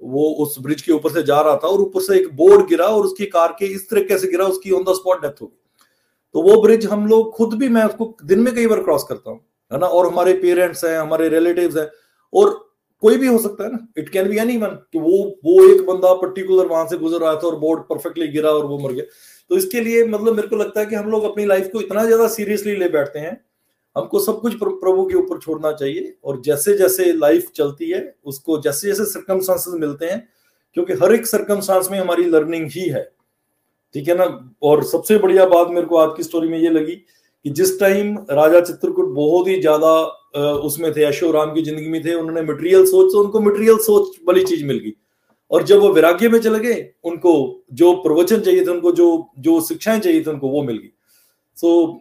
[0.00, 2.86] वो उस ब्रिज के ऊपर से जा रहा था और ऊपर से एक बोर्ड गिरा
[2.86, 5.56] और उसकी कार के इस तरीके से गिरा, उसकी ऑन द स्पॉट डेथ हो गई।
[6.34, 9.30] तो वो ब्रिज हम लोग खुद भी, मैं उसको दिन में कई बार क्रॉस करता
[9.30, 9.40] हूँ,
[9.70, 11.88] है ना, और हमारे पेरेंट्स हैं, हमारे रिलेटिव हैं,
[12.32, 12.50] और
[13.02, 15.86] कोई भी हो सकता है ना it can be any one कि वो वो एक
[15.86, 19.04] बंदा पर्टिकुलर वहाँ से गुजर रहा था और बोर्ड परफेक्टली गिरा और वो मर गया।
[19.50, 22.04] तो इसके लिए मतलब मेरे को लगता है कि हम लोग अपनी लाइफ को इतना
[22.04, 23.40] ज़्यादा सीरियसली ले बैठते हैं।
[23.96, 28.60] हमको सब कुछ प्रभु के ऊपर छोड़ना चाहिए और जैसे जैसे लाइफ चलती है, उसको
[28.62, 30.26] जैसे जैसे सर्कमस्टांसेस मिलते हैं,
[30.76, 33.02] क्योंकि हर एक सर्कमस्टांस में हमारी लर्निंग ही है।
[33.94, 34.24] ठीक है ना?
[34.62, 36.94] और सबसे बढ़िया बात मेरे को आज की स्टोरी में ये लगी
[37.44, 39.92] कि जिस टाइम राजा चित्रकूट बहुत ही ज़्यादा
[40.60, 44.16] उसमें थे यशो राम की ज़िंदगी में थे, उन्होंने मटेरियल सोच तो उनको मटेरियल सोच
[44.28, 44.92] वाली चीज़ मिल गई।
[45.50, 49.60] और जब वो वैराग्य में चले गए उनको जो प्रवचन चाहिए थे उनको जो जो
[49.60, 50.90] शिक्षाएँ चाहिए थी उनको वो मिल गई।
[51.56, 51.98] सो so,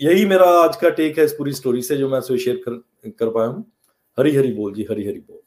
[0.00, 3.30] यही मेरा आज का टेक है इस पूरी स्टोरी से जो मैं शेयर कर कर
[3.30, 3.72] पाया हूँ।
[4.18, 5.40] हरी हरी बोल जी हरी हरी बोल।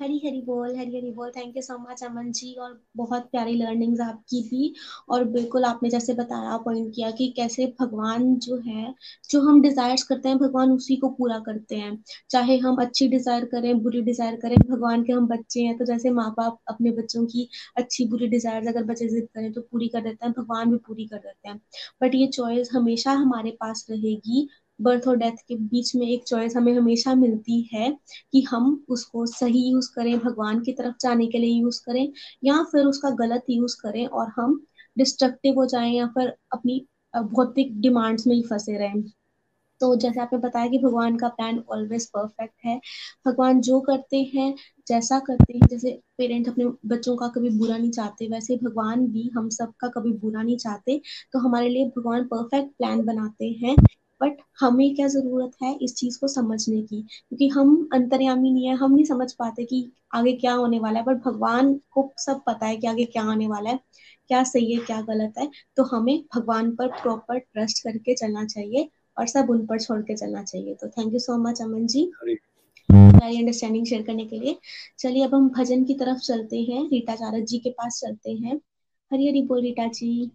[0.00, 3.54] हरी हरी बोल, हरी हरी बोल। Thank you so much Aman ji, और बहुत प्यारी
[3.54, 4.72] लर्निंग्स आपकी भी।
[5.08, 8.94] और बिल्कुल आपने जैसे बताया पॉइंट किया कि कैसे भगवान जो है,
[9.30, 11.92] जो हम डिजायर्स करते हैं, भगवान उसी को पूरा करते हैं।
[12.30, 16.10] चाहे हम अच्छी डिज़ायर करें, बुरी डिज़ायर करें, भगवान के हम बच्चे हैं तो जैसे
[16.12, 20.00] माँ बाप अपने बच्चों की अच्छी बुरी डिज़ायर अगर बच्चे जिद करें तो पूरी कर
[20.00, 21.60] देते हैं, भगवान भी पूरी कर देते हैं।
[22.02, 24.48] बट ये चॉइस हमेशा हमारे पास रहेगी
[24.80, 27.90] बर्थ और डेथ के बीच में एक चॉइस हमें हमेशा मिलती है
[28.32, 32.06] कि हम उसको सही यूज़ करें, भगवान की तरफ़ जाने के लिए यूज़ करें,
[32.44, 34.60] या फिर उसका गलत यूज़ करें और हम
[34.96, 39.02] डिस्ट्रक्टिव हो जाएँ या फिर अपनी भौतिक डिमांड्स में ही फंसे रहें।
[39.80, 42.76] तो जैसे आपने बताया कि भगवान का प्लान ऑलवेज परफेक्ट है,
[43.26, 44.54] भगवान जो करते हैं,
[44.88, 49.30] जैसा करते हैं, जैसे पेरेंट अपने बच्चों का कभी बुरा नहीं चाहते, वैसे भगवान भी
[49.36, 51.00] हम सबका कभी बुरा नहीं चाहते
[51.32, 53.76] तो हमारे लिए भगवान परफेक्ट प्लान बनाते हैं
[54.20, 57.00] बट हमें क्या ज़रूरत है इस चीज़ को समझने की?
[57.28, 61.04] क्योंकि हम अंतर्यामी नहीं है हम नहीं समझ पाते कि आगे क्या होने वाला है
[61.04, 63.78] बट भगवान को सब पता है कि आगे क्या आने वाला है
[64.28, 68.88] क्या सही है क्या गलत है। तो हमें भगवान पर प्रॉपर ट्रस्ट करके चलना चाहिए
[69.18, 72.10] और सब उन पर छोड़ के चलना चाहिए। तो thank you so much Aman ji
[72.88, 74.56] सारी अंडरस्टैंडिंग शेयर करने के लिए।
[74.98, 78.56] चलिए अब हम भजन की तरफ़ चलते हैं। रीटा चारत जी के पास चलते हैं।
[79.10, 80.30] हरी हरी बोल रीटा जी।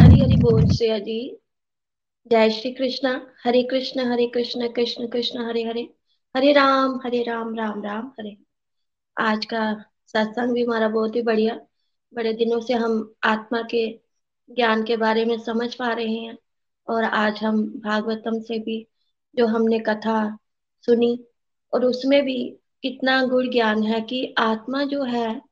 [0.00, 1.20] हरी हरी बोल श्रेया जी।
[2.30, 5.94] जय श्री कृष्णा। हरे कृष्ण हरे कृष्ण कृष्ण कृष्ण, हरे हरे।
[6.36, 8.36] हरे राम हरे राम राम राम, हरे।
[9.20, 11.60] आज का सत्संग भी हमारा बहुत ही बढ़िया।
[12.14, 14.00] बड़े दिनों से हम आत्मा के
[14.50, 16.38] ज्ञान के बारे में समझ पा रहे हैं
[16.88, 18.86] और आज हम भागवतम से भी
[19.36, 20.38] जो हमने कथा
[20.86, 21.24] सुनी
[21.74, 25.42] और उसमें भी कितना गुण ज्ञान है कि आत्मा जो है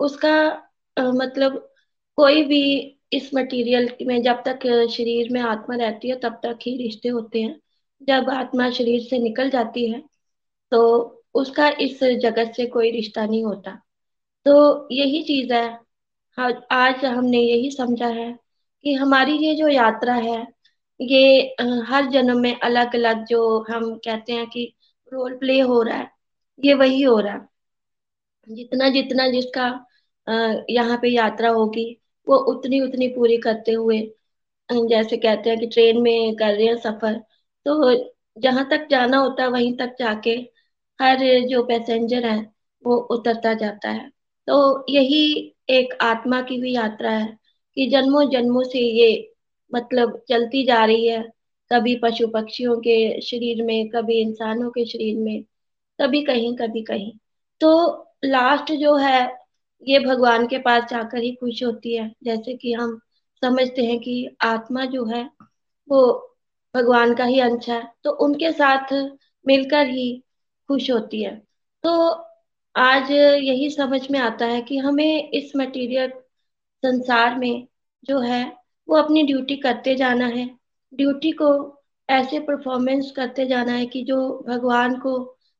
[0.00, 0.62] उसका
[0.98, 1.72] मतलब
[2.16, 6.76] कोई भी इस मटेरियल में जब तक शरीर में आत्मा रहती है तब तक ही
[6.78, 7.60] रिश्ते होते हैं।
[8.02, 10.02] जब आत्मा शरीर से निकल जाती है
[10.72, 10.80] तो
[11.34, 13.70] उसका इस जगत से कोई रिश्ता नहीं होता।
[14.46, 15.64] तो यही चीज़ है।
[16.38, 18.32] हाँ, आज हमने यही समझा है
[18.84, 20.46] कि हमारी ये जो यात्रा है
[21.00, 21.54] ये
[21.88, 23.40] हर जन्म में अलग अलग जो
[23.70, 24.72] हम कहते हैं कि
[25.12, 26.10] रोल प्ले हो रहा है
[26.58, 27.48] ये वही हो रहा है।
[28.48, 29.66] जितना जितना जिसका
[30.70, 31.84] यहाँ पे यात्रा होगी
[32.26, 34.00] वो उतनी उतनी पूरी करते हुए
[34.68, 37.14] जैसे कहते हैं कि ट्रेन में कर रहे हैं सफ़र
[37.66, 37.94] तो
[38.40, 40.30] जहाँ तक जाना होता है, वहीं तक जाके
[41.00, 41.18] हर
[41.48, 42.38] जो पैसेंजर है,
[42.82, 44.08] वो उतरता जाता है।
[44.48, 45.20] तो यही
[45.70, 47.26] एक आत्मा की भी यात्रा है
[47.76, 49.08] कि जन्मों जन्मों से ये
[49.72, 51.22] मतलब चलती जा रही है।
[51.70, 55.42] कभी पशु पक्षियों के शरीर में, कभी इंसानों के शरीर में,
[55.98, 57.12] कभी कहीं कभी कहीं।
[57.60, 57.70] तो
[58.24, 59.26] लास्ट जो है
[59.82, 62.98] ये भगवान के पास जाकर ही खुश होती है। जैसे कि हम
[63.42, 65.30] समझते हैं कि आत्मा जो है,
[65.88, 66.36] वो
[66.74, 68.92] भगवान का ही अंश है तो उनके साथ
[69.46, 70.22] मिलकर ही
[70.68, 71.36] खुश होती है।
[71.84, 71.90] तो
[72.76, 76.12] आज यही समझ में आता है कि हमें इस मटेरियल
[76.82, 77.66] संसार में
[78.04, 78.56] जो है,
[78.88, 80.48] वो अपनी ड्यूटी करते जाना है।
[80.94, 85.16] ड्यूटी को ऐसे परफॉर्मेंस करते जाना है कि जो भगवान को,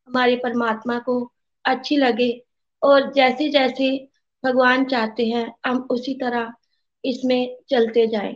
[0.08, 1.32] हमारे परमात्मा को
[1.64, 2.45] अच्छी लगे।
[2.86, 3.88] और जैसे जैसे
[4.44, 6.52] भगवान चाहते हैं, हम उसी तरह
[7.04, 8.34] इसमें चलते जाएँ।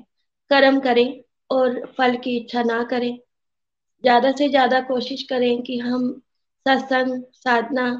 [0.50, 1.20] कर्म करें
[1.50, 3.16] और फल की इच्छा ना करें।
[4.04, 6.10] ज़्यादा से ज़्यादा कोशिश करें कि हम
[6.66, 7.90] सत्संग, साधना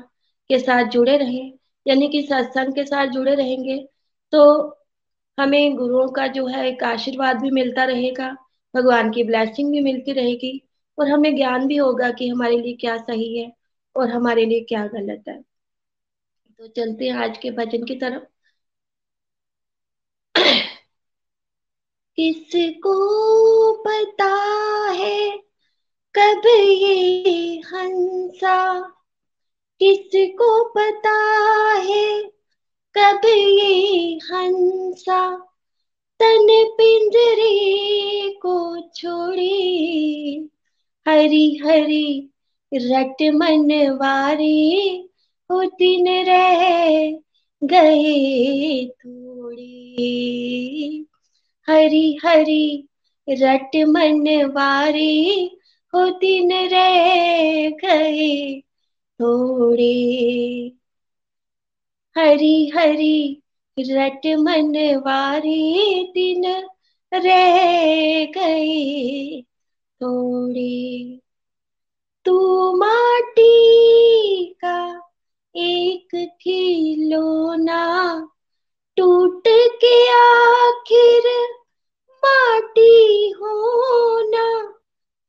[0.51, 1.53] के साथ जुड़े रहें।
[1.87, 3.77] यानी कि सत्संग के साथ जुड़े रहेंगे
[4.33, 4.43] तो
[5.39, 8.31] हमें गुरुओं का जो है एक आशीर्वाद भी मिलता रहेगा,
[8.75, 10.61] भगवान की ब्लेसिंग भी मिलती रहेगी
[10.99, 13.51] और हमें ज्ञान भी होगा कि हमारे लिए क्या सही है
[13.97, 15.41] और हमारे लिए क्या गलत है।
[16.61, 18.23] तो चलते हैं आज के भजन की तरफ़।
[22.17, 22.95] किसको
[23.83, 24.35] पता
[24.91, 25.39] है
[26.15, 28.81] कब ये हंसा?
[29.81, 31.15] किसको पता
[31.75, 32.23] है
[32.99, 35.37] कब ये हंसा?
[36.21, 36.47] तन
[36.79, 39.55] पिंजरे को छोड़े,
[41.09, 42.31] हरी हरी
[42.75, 45.10] रट मनवारे
[45.53, 47.11] दिन रह
[47.65, 50.07] गए थोड़े।
[51.69, 52.89] हरी हरी
[53.29, 55.51] रट मनवारे
[55.95, 58.61] हो दिन रह गए
[59.21, 60.73] थोड़े।
[62.19, 63.43] हरी हरी
[63.79, 66.47] रट मन वारी दिन
[67.15, 67.59] रह
[68.25, 69.43] गए
[70.03, 71.21] थोड़े।
[72.25, 72.39] तू
[72.77, 73.51] माटी
[74.45, 75.10] का
[75.55, 76.09] एक
[76.41, 77.83] खिलौना
[78.97, 79.43] टूट
[79.85, 81.29] के आखिर
[82.25, 84.73] माटी होना।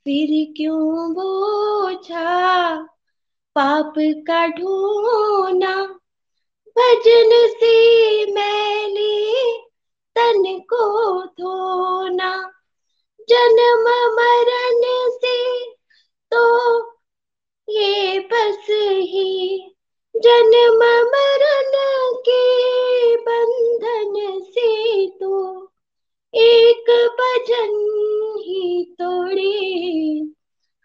[0.05, 2.75] फिर क्यों बोझा
[3.55, 3.93] पाप
[4.27, 5.75] का ढोना।
[6.77, 7.75] भजन से
[8.31, 9.57] मैले
[10.15, 12.31] तन को धोना।
[13.29, 15.73] जन्म मरण से
[16.31, 16.43] तो
[17.69, 19.67] ये बस ही
[20.23, 20.79] जन्म
[21.13, 21.71] मरण
[22.29, 22.41] के
[23.15, 25.63] बंधन से तो
[26.35, 27.71] एक भजन
[28.39, 29.39] ही तोड़।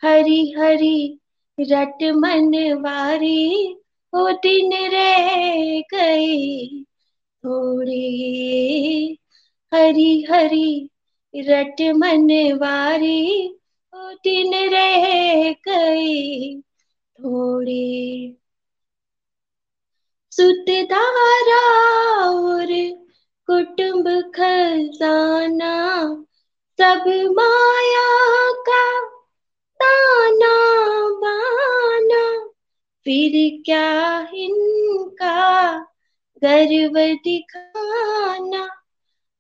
[0.05, 1.20] हरी हरी
[1.61, 3.76] रट मन वारी
[4.14, 5.37] वो दिन रह
[5.80, 6.82] गई
[7.45, 9.18] थोड़ी।
[9.74, 10.91] हरी हरी
[11.37, 13.49] रट मन वारी
[13.95, 15.05] वो दिन रह
[15.68, 16.61] गई
[17.18, 18.37] थोड़ी।
[20.41, 22.66] और
[23.47, 25.72] कुटुंब खजाना,
[26.80, 29.11] सब माया का
[29.82, 32.51] ताना बाना।
[33.05, 35.78] फिर क्या इनका
[36.45, 38.84] गर्व दिखाना?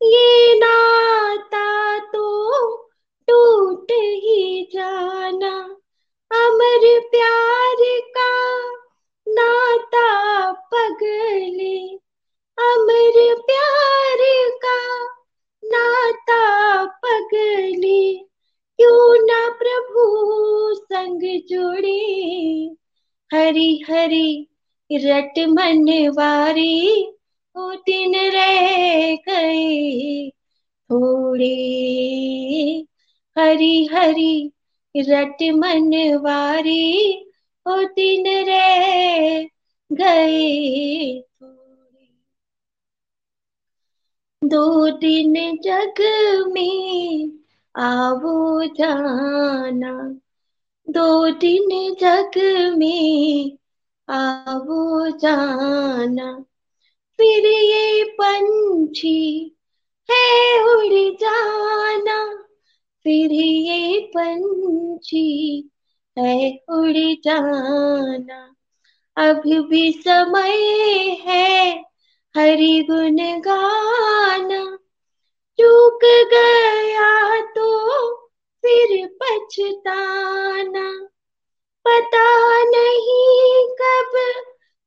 [0.02, 2.76] ये नाता तो
[3.28, 5.76] टूट ही जाना।
[6.32, 7.76] अमर प्यार
[8.18, 8.75] का
[10.74, 11.76] पगले,
[12.58, 14.18] अमर प्यार
[14.64, 15.04] का
[15.64, 18.16] नाता पगले।
[18.78, 20.02] क्यों ना प्रभु
[20.74, 22.00] संग जोड़े
[23.32, 24.48] हरी हरी
[24.92, 27.02] रट मन वारी
[27.56, 30.30] वो दिन रह गए
[30.90, 31.54] थोड़े।
[33.38, 34.52] हरी हरी
[34.96, 36.92] रट मन वारी
[37.66, 39.55] वो दिन रह
[39.90, 41.22] गए
[44.42, 46.00] दो दिन जग
[46.52, 47.30] में
[47.76, 50.20] आवो जाना।
[50.90, 52.38] दो दिन जग
[52.78, 53.58] में
[54.08, 56.44] आवो जाना।
[57.18, 59.56] फिर ये पंछी
[60.10, 62.44] है उड़ जाना।
[63.04, 65.70] फिर ये पंछी
[66.18, 68.55] है उड़ जाना।
[69.16, 70.56] अभी भी समय
[71.26, 71.84] है,
[72.36, 74.76] हरि गुण गाना
[75.60, 77.68] चूक गया तो
[78.64, 81.08] फिर पछताना।
[81.84, 84.12] पता नहीं कब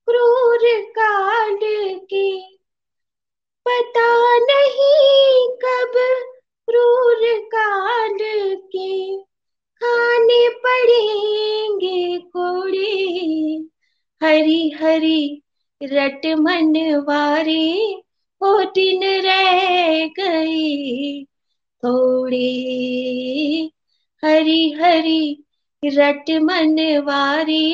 [0.07, 0.59] क्रूर
[0.99, 1.57] काल
[2.13, 2.57] के।
[3.65, 5.91] पता नहीं कब
[6.67, 8.17] क्रूर काल
[8.55, 9.17] के।
[9.82, 12.99] खाने पड़ेंगे कोड़े
[14.24, 15.43] हरी हरी
[15.84, 16.74] रट मन
[17.07, 17.95] वारे
[18.41, 21.24] वो दिन रह गई।
[21.84, 22.49] थोड़ी
[24.24, 25.45] हरी हरी
[25.86, 27.67] रट मन वारे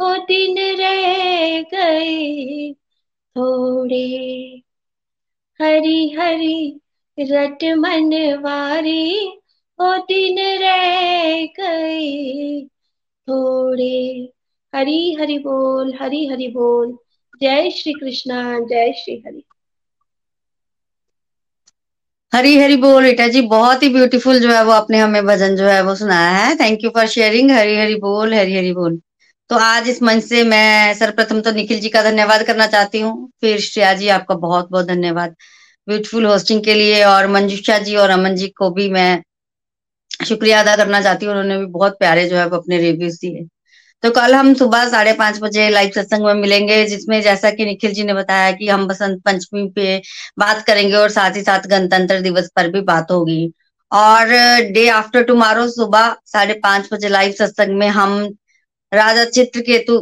[0.00, 2.72] वो दिन रह गए
[3.36, 4.06] थोड़े
[5.60, 6.80] हरी हरी
[7.18, 8.10] रट मन
[8.42, 9.04] वारे
[9.80, 12.62] वो दिन रह गए
[13.28, 14.28] थोड़े
[14.74, 16.98] हरी हरि बोल, हरी हरि बोल।
[17.42, 19.42] जय श्री कृष्णा, जय श्री हरि।
[22.34, 25.64] हरी हरी बोल, रीटा जी, बहुत ही ब्यूटीफुल जो है वो आपने हमें भजन जो
[25.64, 29.00] है वो सुनाया है। Thank you for sharing Hari Hari बोल, हरी हरी बोल।
[29.50, 33.30] तो आज इस मंच से मैं सर्वप्रथम तो निखिल जी का धन्यवाद करना चाहती हूँ।
[33.40, 35.36] फिर श्रेया जी, आपका बहुत बहुत धन्यवाद।
[35.88, 39.22] ब्यूटीफुल होस्टिंग के लिए और मंजुषा जी और अमन जी को भी मैं
[40.28, 43.48] शुक्रिया अदा करना चाहती हूँ। उन्होंने भी बहुत प्यारे जो है वो अपने रिव्यूज़ दिए।
[44.04, 47.92] तो कल हम सुबह साढ़े पाँच बजे लाइव सत्संग में मिलेंगे, जिसमें जैसा कि निखिल
[47.94, 49.96] जी ने बताया कि हम बसंत पंचमी पे
[50.38, 53.52] बात करेंगे और साथ ही साथ गणतंत्र दिवस पर भी बात होगी।
[53.92, 54.28] और
[54.72, 58.18] डे आफ्टर टुमारो सुबह साढ़े पाँच बजे लाइव सत्संग में हम
[58.92, 60.00] राजा चित्र केतु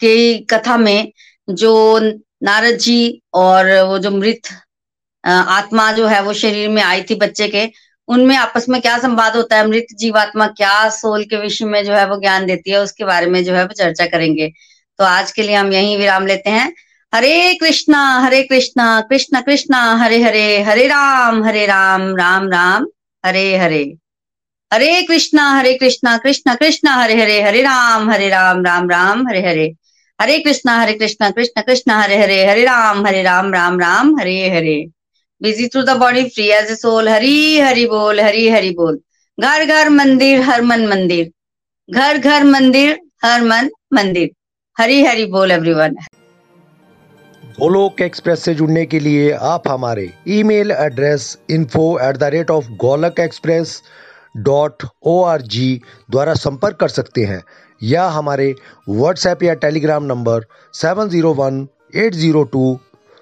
[0.00, 1.12] की कथा में
[1.48, 1.72] जो
[2.44, 2.98] नारद जी
[3.36, 4.48] और वो जो मृत
[5.24, 7.64] आत्मा जो है वो शरीर में आई थी बच्चे के
[8.10, 11.92] उनमें आपस में क्या संवाद होता है मृत जीवात्मा क्या सोल के विषय में जो
[11.92, 14.52] है वो ज्ञान देती है, उसके बारे में जो है वो चर्चा करेंगे।
[14.98, 16.74] तो आज के लिए हम यही विराम लेते हैं।
[17.14, 22.86] Hare Krishna Hare Krishna, Krishna Krishna, Hare Hare Hare Ram Hare Ram Ram Ram,
[23.26, 23.94] Hare Hare.
[24.72, 29.40] Hare Krishna Hare Krishna, Krishna Krishna, Hare Hare Hare Ram Hare Ram Ram Ram, Hare
[29.40, 29.74] Hare.
[30.20, 34.50] Hare Krishna Hare Krishna, Krishna Krishna, Hare Hare Hare Ram Hare Ram Ram Ram, Hare
[34.50, 34.99] Hare.
[35.40, 38.98] Busy through the body free as a soul Hari Hari बोल हरी हरि बोल
[39.38, 41.30] घर घर मंदिर हर मन मंदिर
[41.88, 44.30] घर घर मंदिर हर मन मंदिर
[44.76, 45.96] हरी हरि बोल एवरीवन
[47.58, 52.68] गोलोक एक्सप्रेस से जुड़ने के लिए आप हमारे email address info at the rate of
[52.80, 53.80] Golok express
[54.44, 55.68] dot O R G
[56.10, 57.42] द्वारा संपर्क कर सकते हैं
[57.80, 58.54] या हमारे
[58.88, 61.66] व्हाट्सएप या Telegram number seven zero one
[61.96, 62.78] eight zero two